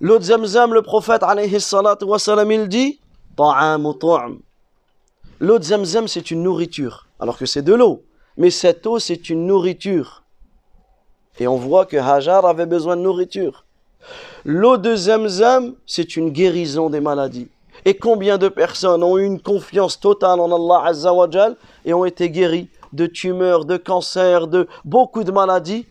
L'eau 0.00 0.18
de 0.18 0.24
Zamzam, 0.24 0.74
le 0.74 0.82
prophète 0.82 1.22
alayhi 1.22 1.60
salatu 1.60 2.04
wa 2.04 2.18
salam, 2.18 2.50
il 2.50 2.68
dit. 2.68 2.98
L'eau 5.40 5.58
de 5.58 6.06
c'est 6.06 6.30
une 6.30 6.42
nourriture, 6.42 7.06
alors 7.18 7.38
que 7.38 7.46
c'est 7.46 7.62
de 7.62 7.74
l'eau. 7.74 8.02
Mais 8.36 8.50
cette 8.50 8.86
eau, 8.86 8.98
c'est 8.98 9.28
une 9.30 9.46
nourriture. 9.46 10.22
Et 11.38 11.46
on 11.46 11.56
voit 11.56 11.86
que 11.86 11.96
Hajar 11.96 12.44
avait 12.44 12.66
besoin 12.66 12.96
de 12.96 13.02
nourriture. 13.02 13.64
L'eau 14.44 14.76
de 14.76 14.96
Zamzam, 14.96 15.74
c'est 15.86 16.16
une 16.16 16.30
guérison 16.30 16.90
des 16.90 17.00
maladies. 17.00 17.48
Et 17.84 17.96
combien 17.96 18.38
de 18.38 18.48
personnes 18.48 19.02
ont 19.02 19.18
eu 19.18 19.24
une 19.24 19.40
confiance 19.40 19.98
totale 19.98 20.40
en 20.40 20.52
Allah 20.52 20.88
Azza 20.88 21.12
wa 21.12 21.28
Jal 21.30 21.56
et 21.84 21.94
ont 21.94 22.04
été 22.04 22.30
guéries 22.30 22.68
de 22.92 23.06
tumeurs, 23.06 23.64
de 23.64 23.76
cancers, 23.76 24.46
de 24.48 24.68
beaucoup 24.84 25.24
de 25.24 25.32
maladies? 25.32 25.86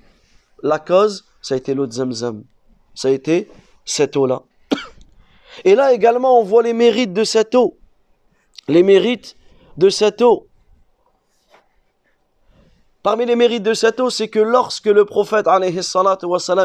La 0.63 0.79
cause, 0.79 1.25
ça 1.41 1.55
a 1.55 1.57
été 1.57 1.73
l'eau 1.73 1.87
de 1.87 1.93
Zamzam. 1.93 2.43
Ça 2.93 3.07
a 3.07 3.11
été 3.11 3.49
cette 3.85 4.15
eau-là. 4.15 4.41
Et 5.65 5.75
là 5.75 5.93
également, 5.93 6.39
on 6.39 6.43
voit 6.43 6.63
les 6.63 6.73
mérites 6.73 7.13
de 7.13 7.23
cette 7.23 7.55
eau. 7.55 7.77
Les 8.67 8.83
mérites 8.83 9.35
de 9.77 9.89
cette 9.89 10.21
eau. 10.21 10.47
Parmi 13.01 13.25
les 13.25 13.35
mérites 13.35 13.63
de 13.63 13.73
cette 13.73 13.99
eau, 13.99 14.09
c'est 14.09 14.27
que 14.27 14.39
lorsque 14.39 14.85
le 14.85 15.05
prophète 15.05 15.47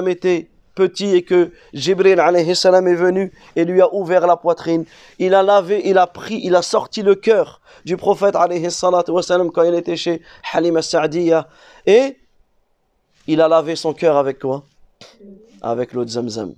était 0.09 0.51
petit 0.77 1.17
et 1.17 1.23
que 1.23 1.51
Jibril 1.73 2.21
alayhi 2.21 2.55
salam 2.55 2.87
est 2.87 2.95
venu 2.95 3.33
et 3.57 3.65
lui 3.65 3.81
a 3.81 3.93
ouvert 3.93 4.27
la 4.27 4.37
poitrine, 4.37 4.85
il 5.19 5.35
a 5.35 5.43
lavé, 5.43 5.83
il 5.85 5.99
a 5.99 6.07
pris, 6.07 6.39
il 6.45 6.55
a 6.55 6.63
sorti 6.63 7.03
le 7.03 7.17
cœur 7.17 7.61
du 7.85 7.97
prophète 7.97 8.37
alayhi 8.37 8.71
salam 8.71 9.51
quand 9.51 9.65
il 9.65 9.75
était 9.75 9.97
chez 9.97 10.23
Halim 10.53 10.77
al-Sa'diya 10.77 11.49
et 11.87 12.19
il 13.27 13.41
a 13.41 13.49
lavé 13.49 13.75
son 13.75 13.93
cœur 13.93 14.17
avec 14.17 14.39
quoi? 14.39 14.63
Avec 15.63 15.93
l'eau 15.93 16.05
de 16.05 16.11
Zamzam. 16.11 16.55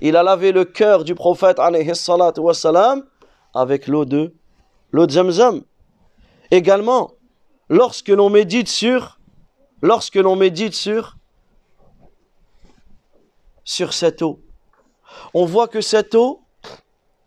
Il 0.00 0.16
a 0.16 0.22
lavé 0.22 0.52
le 0.52 0.64
cœur 0.64 1.04
du 1.04 1.14
prophète 1.14 1.58
alayhi 1.58 1.94
salam 1.94 3.04
avec 3.52 3.86
l'eau 3.88 4.04
de 4.06 4.32
l'eau 4.92 5.06
de 5.06 5.12
Zamzam. 5.12 5.62
Également, 6.50 7.12
lorsque 7.68 8.08
l'on 8.08 8.30
médite 8.30 8.68
sur 8.68 9.18
lorsque 9.82 10.16
l'on 10.16 10.36
médite 10.36 10.74
sur 10.74 11.16
sur 13.70 13.92
cette 13.94 14.20
eau. 14.20 14.40
On 15.32 15.44
voit 15.44 15.68
que 15.68 15.80
cette 15.80 16.14
eau 16.16 16.42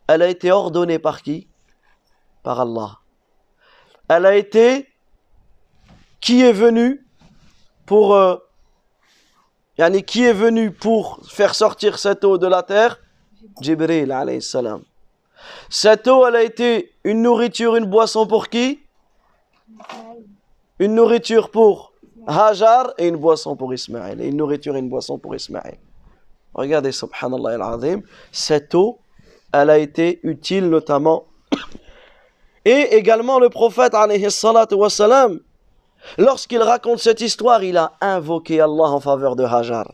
elle 0.06 0.20
a 0.20 0.28
été 0.28 0.52
ordonnée 0.52 0.98
par 0.98 1.22
qui? 1.22 1.48
Par 2.42 2.60
Allah. 2.60 2.98
Elle 4.08 4.26
a 4.26 4.36
été 4.36 4.86
qui 6.20 6.42
est 6.42 6.52
venu 6.52 7.06
pour 7.86 8.14
euh, 8.14 8.36
yani, 9.78 10.02
qui 10.02 10.24
est 10.24 10.34
venu 10.34 10.70
pour 10.70 11.18
faire 11.26 11.54
sortir 11.54 11.98
cette 11.98 12.24
eau 12.24 12.36
de 12.36 12.46
la 12.46 12.62
terre? 12.62 13.00
Jibril 13.62 14.12
alayhi 14.12 14.42
salam. 14.42 14.82
Cette 15.70 16.06
eau 16.08 16.26
elle 16.26 16.36
a 16.36 16.42
été 16.42 16.92
une 17.04 17.22
nourriture 17.22 17.76
une 17.76 17.86
boisson 17.86 18.26
pour 18.26 18.50
qui? 18.50 18.82
Une 20.78 20.94
nourriture 20.94 21.50
pour 21.50 21.94
Hajar 22.26 22.92
et 22.98 23.08
une 23.08 23.16
boisson 23.16 23.56
pour 23.56 23.72
Ismaël. 23.72 24.20
Et 24.20 24.28
une 24.28 24.36
nourriture 24.36 24.76
et 24.76 24.80
une 24.80 24.90
boisson 24.90 25.18
pour 25.18 25.34
Ismaël. 25.34 25.78
Regardez, 26.53 26.91
subhanallah 26.91 27.55
al-azim, 27.55 28.01
cette 28.31 28.73
eau, 28.75 28.99
elle 29.53 29.69
a 29.69 29.77
été 29.77 30.19
utile 30.23 30.69
notamment. 30.69 31.25
Et 32.65 32.95
également 32.97 33.39
le 33.39 33.49
prophète, 33.49 33.93
alayhi 33.93 34.29
salatu 34.29 34.75
wa 34.75 34.89
salam, 34.89 35.39
lorsqu'il 36.17 36.61
raconte 36.61 36.99
cette 36.99 37.21
histoire, 37.21 37.63
il 37.63 37.77
a 37.77 37.93
invoqué 38.01 38.59
Allah 38.59 38.89
en 38.91 38.99
faveur 38.99 39.35
de 39.35 39.43
Hajar. 39.43 39.93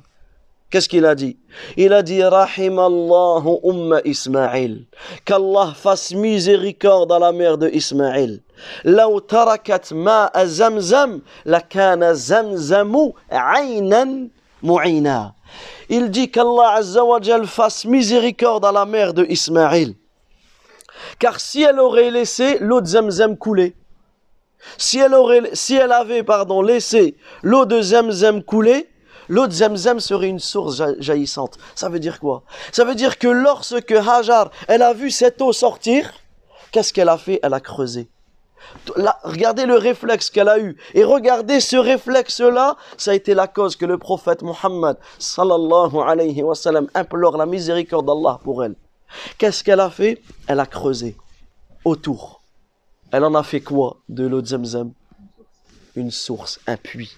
Qu'est-ce 0.71 0.89
qu'il 0.89 1.05
a 1.05 1.15
dit 1.15 1.37
Il 1.77 1.93
a 1.93 2.01
dit 2.01 2.23
Rahimallahu 2.23 3.59
umma 3.63 4.01
Ismaïl. 4.03 4.87
Qu'Allah 5.23 5.73
fasse 5.75 6.13
miséricorde 6.13 7.11
à 7.11 7.19
la 7.19 7.31
mère 7.31 7.57
de 7.57 7.69
Ismaïl. 7.69 8.41
لو 8.85 9.19
تركت 9.19 9.93
ماء 9.93 10.45
زمزم 10.45 11.21
لكان 11.45 12.13
زمزم 12.13 13.11
عينا 13.31 14.27
معينا. 14.63 15.33
il 15.88 16.10
dit 16.10 16.30
qu'Allah 16.30 16.74
Azza 16.74 17.04
wa 17.04 17.20
Jal 17.20 17.46
fasse 17.46 17.84
miséricorde 17.84 18.64
à 18.64 18.72
la 18.72 18.84
mère 18.84 19.14
de 19.14 19.24
Ismaïl. 19.24 19.94
Car 21.18 21.40
si 21.40 21.62
elle 21.62 21.80
aurait 21.80 22.10
laissé 22.10 22.58
l'eau 22.60 22.80
de 22.80 22.86
Zamzam 22.86 23.36
couler, 23.36 23.74
si 24.76 24.98
elle, 24.98 25.14
aurait, 25.14 25.50
si 25.54 25.74
elle 25.74 25.92
avait 25.92 26.22
pardon, 26.22 26.62
laissé 26.62 27.16
l'eau 27.42 27.64
de 27.64 27.80
Zemzem 27.80 28.42
couler, 28.42 28.88
l'eau 29.28 29.46
de 29.46 29.52
Zemzem 29.52 30.00
serait 30.00 30.28
une 30.28 30.38
source 30.38 30.82
jaillissante. 30.98 31.58
Ça 31.74 31.88
veut 31.88 32.00
dire 32.00 32.20
quoi? 32.20 32.42
Ça 32.72 32.84
veut 32.84 32.94
dire 32.94 33.18
que 33.18 33.28
lorsque 33.28 33.92
Hajar, 33.92 34.50
elle 34.68 34.82
a 34.82 34.92
vu 34.92 35.10
cette 35.10 35.40
eau 35.40 35.52
sortir, 35.52 36.12
qu'est-ce 36.72 36.92
qu'elle 36.92 37.08
a 37.08 37.18
fait? 37.18 37.40
Elle 37.42 37.54
a 37.54 37.60
creusé. 37.60 38.08
Regardez 39.24 39.66
le 39.66 39.76
réflexe 39.76 40.30
qu'elle 40.30 40.48
a 40.48 40.58
eu. 40.58 40.76
Et 40.94 41.04
regardez 41.04 41.60
ce 41.60 41.76
réflexe-là, 41.76 42.76
ça 42.96 43.12
a 43.12 43.14
été 43.14 43.34
la 43.34 43.46
cause 43.46 43.76
que 43.76 43.86
le 43.86 43.98
prophète 43.98 44.42
Muhammad 44.42 44.98
sallallahu 45.18 45.96
alayhi 46.06 46.42
wa 46.42 46.54
sallam 46.54 46.88
implore 46.94 47.36
la 47.36 47.46
miséricorde 47.46 48.06
d'Allah 48.06 48.40
pour 48.42 48.64
elle. 48.64 48.76
Qu'est-ce 49.38 49.64
qu'elle 49.64 49.80
a 49.80 49.90
fait? 49.90 50.22
Elle 50.46 50.60
a 50.60 50.66
creusé 50.66 51.16
autour. 51.84 52.42
Elle 53.12 53.24
en 53.24 53.34
a 53.34 53.42
fait 53.42 53.60
quoi 53.60 53.96
de 54.08 54.26
l'eau 54.26 54.40
de 54.40 54.46
Zemzem? 54.46 54.92
Une 55.96 56.10
source, 56.10 56.60
un 56.66 56.76
puits. 56.76 57.16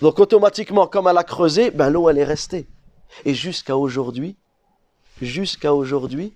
Donc 0.00 0.18
automatiquement, 0.18 0.86
comme 0.86 1.06
elle 1.06 1.18
a 1.18 1.24
creusé, 1.24 1.70
ben 1.70 1.90
l'eau 1.90 2.08
elle 2.08 2.18
est 2.18 2.24
restée. 2.24 2.66
Et 3.24 3.34
jusqu'à 3.34 3.76
aujourd'hui, 3.76 4.36
jusqu'à 5.20 5.74
aujourd'hui, 5.74 6.32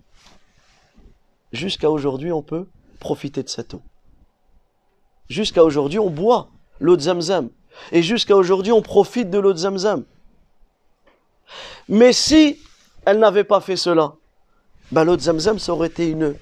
jusqu'à 1.52 1.90
aujourd'hui, 1.90 2.32
on 2.32 2.42
peut 2.42 2.66
profiter 2.96 3.42
de 3.42 3.48
cette 3.48 3.74
eau. 3.74 3.82
Jusqu'à 5.28 5.64
aujourd'hui, 5.64 5.98
on 5.98 6.10
boit 6.10 6.48
l'eau 6.80 6.96
de 6.96 7.02
Zamzam. 7.02 7.48
Et 7.92 8.02
jusqu'à 8.02 8.36
aujourd'hui, 8.36 8.72
on 8.72 8.82
profite 8.82 9.30
de 9.30 9.38
l'eau 9.38 9.52
de 9.52 9.58
Zamzam. 9.58 10.04
Mais 11.88 12.12
si 12.12 12.58
elle 13.04 13.18
n'avait 13.18 13.44
pas 13.44 13.60
fait 13.60 13.76
cela, 13.76 14.14
ben 14.92 15.04
l'eau 15.04 15.16
de 15.16 15.22
Zamzam, 15.22 15.58
ça 15.58 15.72
aurait 15.72 15.88
été 15.88 16.08
une, 16.08 16.34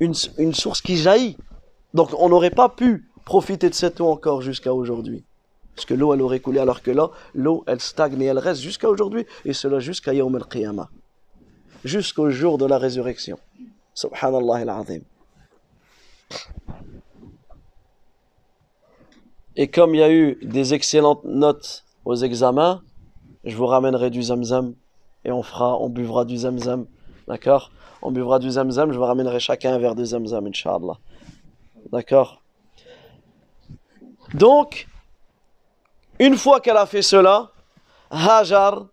une, 0.00 0.14
une 0.38 0.54
source 0.54 0.80
qui 0.80 0.96
jaillit. 0.96 1.36
Donc 1.94 2.10
on 2.18 2.28
n'aurait 2.28 2.50
pas 2.50 2.68
pu 2.68 3.08
profiter 3.24 3.68
de 3.70 3.74
cette 3.74 4.00
eau 4.00 4.08
encore 4.08 4.42
jusqu'à 4.42 4.72
aujourd'hui. 4.72 5.24
Parce 5.74 5.86
que 5.86 5.94
l'eau, 5.94 6.12
elle 6.12 6.22
aurait 6.22 6.40
coulé, 6.40 6.58
alors 6.58 6.82
que 6.82 6.90
là, 6.90 7.10
l'eau, 7.34 7.64
elle 7.66 7.80
stagne 7.80 8.20
et 8.20 8.26
elle 8.26 8.38
reste 8.38 8.60
jusqu'à 8.60 8.88
aujourd'hui, 8.90 9.26
et 9.44 9.54
cela 9.54 9.80
jusqu'à 9.80 10.12
Yawm 10.12 10.34
al-Qiyamah. 10.36 10.90
Jusqu'au 11.84 12.30
jour 12.30 12.58
de 12.58 12.66
la 12.66 12.78
résurrection. 12.78 13.38
Subhanallah 13.94 14.56
al-Azim. 14.56 15.00
Et 19.56 19.68
comme 19.68 19.94
il 19.94 19.98
y 19.98 20.02
a 20.02 20.10
eu 20.10 20.38
des 20.42 20.74
excellentes 20.74 21.24
notes 21.24 21.84
aux 22.04 22.16
examens, 22.16 22.82
je 23.44 23.56
vous 23.56 23.66
ramènerai 23.66 24.10
du 24.10 24.22
zamzam 24.22 24.74
et 25.24 25.32
on 25.32 25.42
fera, 25.42 25.78
on 25.78 25.88
buvra 25.88 26.24
du 26.24 26.36
zamzam. 26.36 26.86
D'accord? 27.28 27.70
On 28.00 28.10
buvra 28.10 28.38
du 28.38 28.50
zamzam, 28.50 28.92
je 28.92 28.98
vous 28.98 29.04
ramènerai 29.04 29.40
chacun 29.40 29.74
un 29.74 29.78
verre 29.78 29.94
de 29.94 30.04
zamzam, 30.04 30.46
Inch'Allah. 30.46 30.98
D'accord? 31.92 32.42
Donc, 34.34 34.88
une 36.18 36.36
fois 36.36 36.60
qu'elle 36.60 36.76
a 36.76 36.86
fait 36.86 37.02
cela, 37.02 37.50
Hajar 38.10 38.86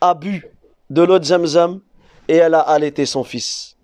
a 0.00 0.14
bu 0.14 0.44
de 0.90 1.02
l'eau 1.02 1.18
de 1.18 1.24
Zamzam 1.24 1.80
et 2.28 2.36
elle 2.36 2.54
a 2.54 2.60
allaité 2.60 3.06
son 3.06 3.24
fils. 3.24 3.77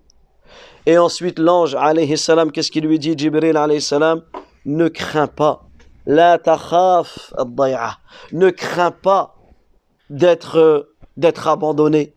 Et 0.85 0.97
ensuite, 0.97 1.39
l'ange, 1.39 1.75
alayhi 1.75 2.17
salam, 2.17 2.51
qu'est-ce 2.51 2.71
qu'il 2.71 2.85
lui 2.85 2.99
dit, 2.99 3.15
Jibril, 3.17 3.57
alayhi 3.57 3.81
salam? 3.81 4.21
Ne 4.65 4.87
crains 4.87 5.27
pas. 5.27 5.63
La 6.05 6.37
takhaf 6.37 7.33
Ne 8.31 8.49
crains 8.51 8.91
pas 8.91 9.35
d'être, 10.09 10.89
d'être 11.17 11.47
abandonné. 11.47 12.13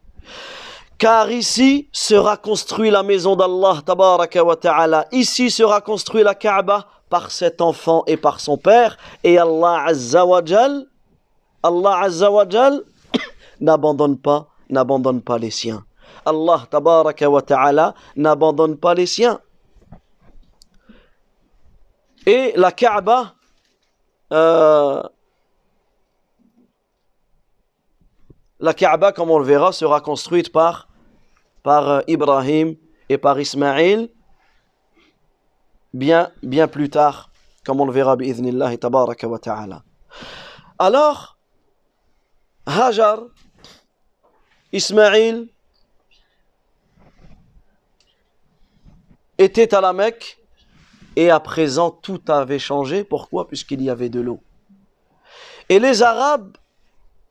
Car 0.99 1.31
ici 1.31 1.89
sera 1.93 2.37
construite 2.37 2.93
la 2.93 3.03
maison 3.03 3.37
d'Allah, 3.37 3.81
tabaraka 3.87 4.45
wa 4.45 4.57
ta'ala. 4.57 5.07
Ici 5.13 5.51
sera 5.51 5.81
construite 5.81 6.25
la 6.25 6.35
Kaaba 6.35 6.87
par 7.09 7.31
cet 7.31 7.61
enfant 7.61 8.03
et 8.07 8.17
par 8.17 8.41
son 8.41 8.59
père. 8.59 8.99
Et 9.23 9.39
Allah 9.39 9.85
Azza 9.87 10.25
Allah 11.63 12.01
Azza 12.03 12.31
n'abandonne 13.61 14.19
pas, 14.19 14.49
n'abandonne 14.69 15.23
pas 15.23 15.39
les 15.39 15.51
siens. 15.51 15.85
Allah 16.29 16.67
tabaraka 16.71 17.29
wa 17.29 17.43
ta'ala 17.43 17.95
n'abandonne 18.17 18.77
pas 18.77 18.95
les 18.95 19.07
siens. 19.07 19.41
Et 22.27 22.53
la 22.57 22.73
Kaaba, 22.73 23.35
euh, 24.33 25.03
la 28.61 28.75
Kaaba, 28.75 29.13
comme 29.13 29.31
on 29.31 29.39
le 29.39 29.45
verra, 29.45 29.73
sera 29.73 30.01
construite 30.01 30.53
par, 30.53 30.89
euh, 31.67 32.01
Ibrahim 32.07 32.77
et 33.09 33.19
par 33.19 33.39
Ismaïl 33.41 34.11
bien, 35.95 36.31
bien 36.43 36.69
plus 36.69 36.91
tard, 36.91 37.31
comme 37.65 37.81
on 37.81 37.87
le 37.87 37.93
verra, 37.93 38.17
tabaraka 38.79 39.27
wa 39.27 39.39
ta'ala. 39.39 39.83
Alors, 40.79 41.39
Hajar, 42.67 43.21
Ismaïl, 44.73 45.49
était 49.39 49.75
à 49.75 49.81
la 49.81 49.93
Mecque 49.93 50.39
et 51.17 51.31
à 51.31 51.41
présent 51.41 51.91
tout 51.91 52.21
avait 52.29 52.59
changé. 52.59 53.05
Pourquoi? 53.05 53.49
Puisqu'il 53.49 53.83
y 53.83 53.91
avait 53.91 54.09
de 54.09 54.21
l'eau. 54.21 54.41
Et 55.69 55.79
les 55.79 56.03
Arabes, 56.03 56.57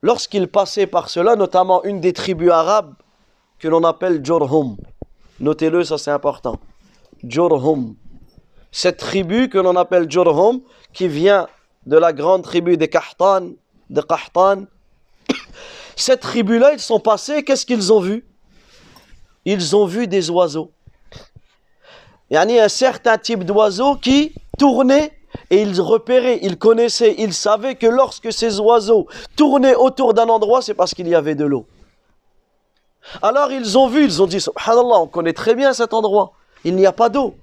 lorsqu'ils 0.02 0.48
passaient 0.48 0.86
par 0.86 1.10
cela, 1.10 1.36
notamment 1.36 1.82
une 1.84 2.00
des 2.00 2.12
tribus 2.12 2.50
arabes 2.50 2.94
que 3.58 3.68
l'on 3.68 3.84
appelle 3.84 4.24
Jorhum, 4.24 4.76
notez-le, 5.40 5.84
ça 5.84 5.98
c'est 5.98 6.10
important. 6.10 6.58
Jorhum. 7.24 7.96
Cette 8.70 8.98
tribu 8.98 9.48
que 9.48 9.58
l'on 9.58 9.74
appelle 9.76 10.10
Jorhum, 10.10 10.60
qui 10.92 11.08
vient 11.08 11.48
de 11.86 11.96
la 11.96 12.12
grande 12.12 12.42
tribu 12.42 12.76
des 12.76 12.88
Kahtan, 12.88 13.50
de 13.90 14.00
Kahtan, 14.00 14.64
cette 15.96 16.20
tribu-là, 16.20 16.74
ils 16.74 16.80
sont 16.80 17.00
passés, 17.00 17.42
qu'est-ce 17.42 17.66
qu'ils 17.66 17.92
ont 17.92 18.00
vu? 18.00 18.24
Ils 19.44 19.74
ont 19.74 19.86
vu 19.86 20.06
des 20.06 20.30
oiseaux. 20.30 20.70
Il 22.30 22.34
y 22.34 22.36
a 22.36 22.64
un 22.64 22.68
certain 22.68 23.16
type 23.16 23.44
d'oiseaux 23.44 23.96
qui 23.96 24.34
tournaient 24.58 25.12
et 25.50 25.62
ils 25.62 25.80
repéraient, 25.80 26.38
ils 26.42 26.58
connaissaient, 26.58 27.14
ils 27.18 27.32
savaient 27.32 27.74
que 27.74 27.86
lorsque 27.86 28.32
ces 28.32 28.60
oiseaux 28.60 29.06
tournaient 29.36 29.74
autour 29.74 30.14
d'un 30.14 30.28
endroit, 30.28 30.62
c'est 30.62 30.74
parce 30.74 30.94
qu'il 30.94 31.08
y 31.08 31.14
avait 31.14 31.34
de 31.34 31.44
l'eau. 31.44 31.66
Alors 33.22 33.50
ils 33.50 33.78
ont 33.78 33.88
vu, 33.88 34.04
ils 34.04 34.22
ont 34.22 34.26
dit, 34.26 34.40
subhanallah, 34.40 35.00
on 35.00 35.06
connaît 35.06 35.32
très 35.32 35.54
bien 35.54 35.72
cet 35.72 35.94
endroit, 35.94 36.32
il 36.64 36.76
n'y 36.76 36.86
a 36.86 36.92
pas 36.92 37.08
d'eau. 37.08 37.34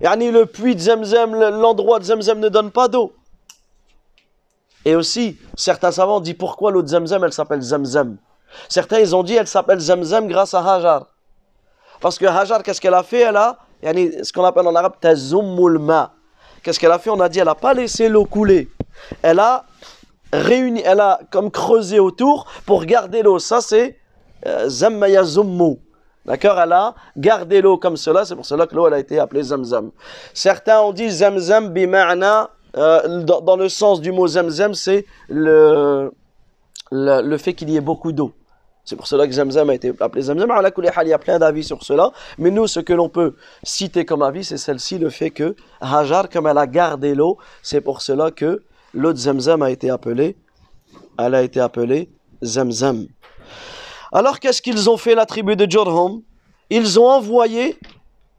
Yani 0.00 0.30
le 0.30 0.46
puits 0.46 0.74
de 0.74 0.80
Zemzem, 0.80 1.34
l'endroit 1.34 1.98
de 1.98 2.04
Zemzem 2.04 2.40
ne 2.40 2.48
donne 2.48 2.70
pas 2.70 2.88
d'eau. 2.88 3.12
Et 4.84 4.94
aussi, 4.94 5.38
certains 5.56 5.92
savants 5.92 6.20
disent 6.20 6.36
pourquoi 6.38 6.70
l'eau 6.70 6.82
de 6.82 6.88
Zemzem, 6.88 7.24
elle 7.24 7.32
s'appelle 7.32 7.60
Zemzem? 7.60 8.18
Certains, 8.68 8.98
ils 8.98 9.16
ont 9.16 9.22
dit, 9.22 9.34
elle 9.34 9.46
s'appelle 9.46 9.78
Zemzem 9.78 10.28
grâce 10.28 10.54
à 10.54 10.60
Hajar. 10.60 11.06
Parce 12.00 12.18
que 12.18 12.26
Hajar, 12.26 12.62
qu'est-ce 12.62 12.80
qu'elle 12.80 12.94
a 12.94 13.02
fait 13.02 13.20
Elle 13.20 13.36
a, 13.36 13.58
ce 13.82 14.32
qu'on 14.32 14.44
appelle 14.44 14.66
en 14.66 14.74
arabe, 14.74 14.94
tazummul 15.00 15.80
Qu'est-ce 16.62 16.80
qu'elle 16.80 16.92
a 16.92 16.98
fait? 16.98 17.10
On 17.10 17.20
a 17.20 17.28
dit, 17.28 17.38
elle 17.38 17.44
n'a 17.44 17.54
pas 17.54 17.74
laissé 17.74 18.08
l'eau 18.08 18.24
couler. 18.24 18.68
Elle 19.22 19.38
a 19.38 19.64
réuni, 20.32 20.82
elle 20.84 21.00
a 21.00 21.20
comme 21.30 21.50
creusé 21.50 21.98
autour 21.98 22.46
pour 22.64 22.84
garder 22.86 23.22
l'eau. 23.22 23.38
Ça, 23.38 23.60
c'est 23.60 23.98
euh, 24.46 24.68
zummu. 24.68 25.78
D'accord? 26.24 26.58
Elle 26.58 26.72
a 26.72 26.94
gardé 27.16 27.60
l'eau 27.60 27.76
comme 27.76 27.98
cela. 27.98 28.24
C'est 28.24 28.34
pour 28.34 28.46
cela 28.46 28.66
que 28.66 28.74
l'eau, 28.74 28.86
a 28.86 28.98
été 28.98 29.18
appelée 29.18 29.42
Zamzam. 29.42 29.90
Certains 30.32 30.80
ont 30.80 30.92
dit 30.92 31.10
Zamzam 31.10 31.68
bima'na. 31.68 32.50
Euh, 32.76 33.22
dans, 33.22 33.56
le 33.56 33.68
sens 33.68 34.00
du 34.00 34.10
mot 34.10 34.26
Zamzam, 34.26 34.74
c'est 34.74 35.04
le 35.28 36.10
fait 37.38 37.54
qu'il 37.54 37.70
y 37.70 37.76
ait 37.76 37.80
beaucoup 37.80 38.10
d'eau. 38.10 38.32
C'est 38.84 38.96
pour 38.96 39.06
cela 39.06 39.26
que 39.26 39.32
Zamzam 39.32 39.70
a 39.70 39.74
été 39.74 39.92
appelé 40.00 40.22
Zamzam. 40.22 40.52
Il 41.02 41.08
y 41.08 41.12
a 41.12 41.18
plein 41.18 41.38
d'avis 41.38 41.64
sur 41.64 41.82
cela. 41.82 42.12
Mais 42.36 42.50
nous, 42.50 42.66
ce 42.66 42.80
que 42.80 42.92
l'on 42.92 43.08
peut 43.08 43.34
citer 43.62 44.04
comme 44.04 44.22
avis, 44.22 44.44
c'est 44.44 44.58
celle-ci, 44.58 44.98
le 44.98 45.08
fait 45.08 45.30
que 45.30 45.56
Hajar, 45.80 46.28
comme 46.28 46.46
elle 46.46 46.58
a 46.58 46.66
gardé 46.66 47.14
l'eau, 47.14 47.38
c'est 47.62 47.80
pour 47.80 48.02
cela 48.02 48.30
que 48.30 48.62
l'eau 48.92 49.12
de 49.12 49.18
Zamzam 49.18 49.62
a 49.62 49.70
été 49.70 49.88
appelée, 49.88 50.36
elle 51.18 51.34
a 51.34 51.42
été 51.42 51.60
appelée 51.60 52.10
Zamzam. 52.42 53.06
Alors, 54.12 54.38
qu'est-ce 54.38 54.60
qu'ils 54.60 54.90
ont 54.90 54.98
fait, 54.98 55.14
la 55.14 55.24
tribu 55.24 55.56
de 55.56 55.68
Jorham? 55.68 56.20
Ils 56.68 57.00
ont 57.00 57.08
envoyé 57.08 57.78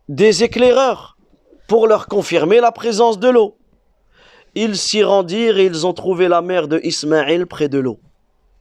des 0.09 0.43
éclaireurs 0.43 1.17
pour 1.67 1.87
leur 1.87 2.07
confirmer 2.07 2.59
la 2.59 2.71
présence 2.71 3.17
de 3.17 3.29
l'eau. 3.29 3.57
Ils 4.53 4.77
s'y 4.77 5.03
rendirent 5.03 5.57
et 5.57 5.65
ils 5.65 5.85
ont 5.87 5.93
trouvé 5.93 6.27
la 6.27 6.41
mère 6.41 6.67
de 6.67 6.79
Ismaël 6.83 7.47
près 7.47 7.67
de 7.67 7.79
l'eau. 7.79 7.99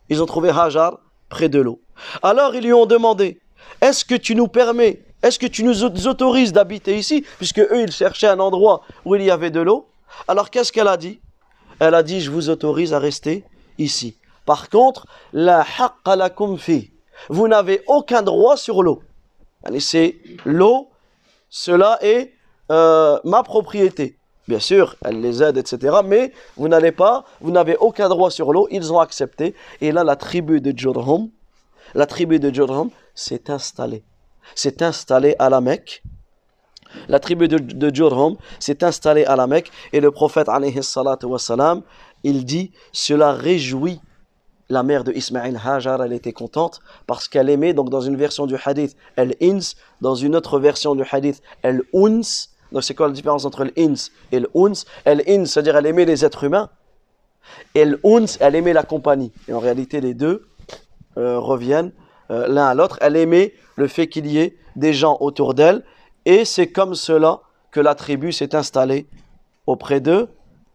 Ils 0.08 0.22
ont 0.22 0.26
trouvé 0.26 0.48
Hajar 0.48 0.98
près 1.34 1.48
de 1.48 1.60
l'eau. 1.60 1.80
Alors 2.22 2.54
ils 2.54 2.62
lui 2.62 2.72
ont 2.72 2.86
demandé, 2.86 3.40
est-ce 3.80 4.04
que 4.04 4.14
tu 4.14 4.34
nous 4.34 4.48
permets, 4.48 5.02
est-ce 5.22 5.38
que 5.38 5.48
tu 5.56 5.64
nous 5.64 5.82
autorises 5.84 6.52
d'habiter 6.52 6.96
ici? 6.96 7.24
Puisque 7.38 7.58
eux, 7.58 7.82
ils 7.86 7.92
cherchaient 7.92 8.28
un 8.28 8.40
endroit 8.48 8.82
où 9.04 9.16
il 9.16 9.22
y 9.22 9.32
avait 9.32 9.50
de 9.50 9.60
l'eau. 9.60 9.88
Alors 10.28 10.48
qu'est-ce 10.50 10.72
qu'elle 10.72 10.92
a 10.96 10.96
dit? 10.96 11.18
Elle 11.80 11.94
a 11.94 12.04
dit, 12.04 12.20
je 12.20 12.30
vous 12.30 12.50
autorise 12.50 12.92
à 12.94 13.00
rester 13.00 13.42
ici. 13.78 14.16
Par 14.46 14.68
contre, 14.68 15.06
la 15.32 15.66
la 16.06 16.30
fi. 16.58 16.92
Vous 17.28 17.48
n'avez 17.48 17.82
aucun 17.88 18.22
droit 18.22 18.56
sur 18.56 18.82
l'eau. 18.84 19.02
C'est 19.80 20.16
l'eau, 20.44 20.90
cela 21.48 21.98
est 22.00 22.32
euh, 22.70 23.18
ma 23.24 23.42
propriété. 23.42 24.18
Bien 24.46 24.58
sûr, 24.58 24.96
elle 25.02 25.20
les 25.20 25.42
aide, 25.42 25.56
etc. 25.56 25.96
Mais 26.04 26.32
vous 26.56 26.68
n'allez 26.68 26.92
pas, 26.92 27.24
vous 27.40 27.50
n'avez 27.50 27.76
aucun 27.76 28.08
droit 28.08 28.30
sur 28.30 28.52
l'eau. 28.52 28.68
Ils 28.70 28.92
ont 28.92 29.00
accepté. 29.00 29.54
Et 29.80 29.90
là, 29.90 30.04
la 30.04 30.16
tribu 30.16 30.60
de 30.60 30.76
Jurhum, 30.76 31.30
la 31.94 32.06
tribu 32.06 32.38
de 32.38 32.52
Jurhum 32.52 32.90
s'est 33.14 33.50
installée. 33.50 34.04
S'est 34.54 34.82
installée 34.82 35.34
à 35.38 35.48
la 35.48 35.60
Mecque. 35.60 36.02
La 37.08 37.18
tribu 37.18 37.48
de, 37.48 37.58
de 37.58 37.94
Jurhum 37.94 38.36
s'est 38.60 38.84
installée 38.84 39.24
à 39.24 39.36
la 39.36 39.46
Mecque. 39.46 39.70
Et 39.92 40.00
le 40.00 40.10
prophète, 40.10 40.48
il 42.22 42.44
dit, 42.44 42.72
cela 42.92 43.32
réjouit 43.32 44.00
la 44.70 44.82
mère 44.82 45.04
de 45.04 45.12
Ismaël 45.12 45.60
Hajar, 45.62 46.02
elle 46.02 46.12
était 46.12 46.32
contente 46.32 46.80
parce 47.06 47.28
qu'elle 47.28 47.50
aimait, 47.50 47.74
donc 47.74 47.90
dans 47.90 48.00
une 48.00 48.16
version 48.16 48.46
du 48.46 48.56
hadith, 48.64 48.96
elle 49.16 49.34
ins, 49.42 49.74
dans 50.00 50.14
une 50.14 50.34
autre 50.34 50.58
version 50.58 50.94
du 50.94 51.04
hadith, 51.10 51.42
elle 51.62 51.82
uns. 51.94 52.22
Donc 52.74 52.82
c'est 52.82 52.94
quoi 52.94 53.06
la 53.06 53.12
différence 53.12 53.44
entre 53.44 53.64
l'ins 53.64 53.94
et 54.32 54.40
l'uns? 54.40 54.84
Elle 55.04 55.22
ins, 55.28 55.46
c'est-à-dire 55.46 55.76
elle 55.76 55.86
aimait 55.86 56.04
les 56.04 56.24
êtres 56.24 56.42
humains, 56.42 56.68
et 57.74 57.84
l'uns, 57.84 58.36
elle 58.40 58.56
aimait 58.56 58.72
la 58.72 58.82
compagnie. 58.82 59.32
Et 59.48 59.52
en 59.52 59.60
réalité, 59.60 60.00
les 60.00 60.12
deux 60.12 60.48
euh, 61.16 61.38
reviennent 61.38 61.92
euh, 62.30 62.48
l'un 62.48 62.66
à 62.66 62.74
l'autre. 62.74 62.98
Elle 63.00 63.16
aimait 63.16 63.54
le 63.76 63.86
fait 63.86 64.08
qu'il 64.08 64.26
y 64.26 64.38
ait 64.38 64.56
des 64.74 64.92
gens 64.92 65.16
autour 65.20 65.54
d'elle, 65.54 65.84
et 66.24 66.44
c'est 66.44 66.66
comme 66.66 66.96
cela 66.96 67.40
que 67.70 67.80
la 67.80 67.94
tribu 67.94 68.32
s'est 68.32 68.56
installée 68.56 69.06
auprès 69.66 70.00
de 70.00 70.28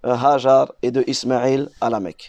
euh, 0.06 0.16
Hajar 0.16 0.72
et 0.82 0.92
de 0.92 1.04
Ismaël 1.06 1.70
à 1.82 1.90
la 1.90 2.00
Mecque. 2.00 2.28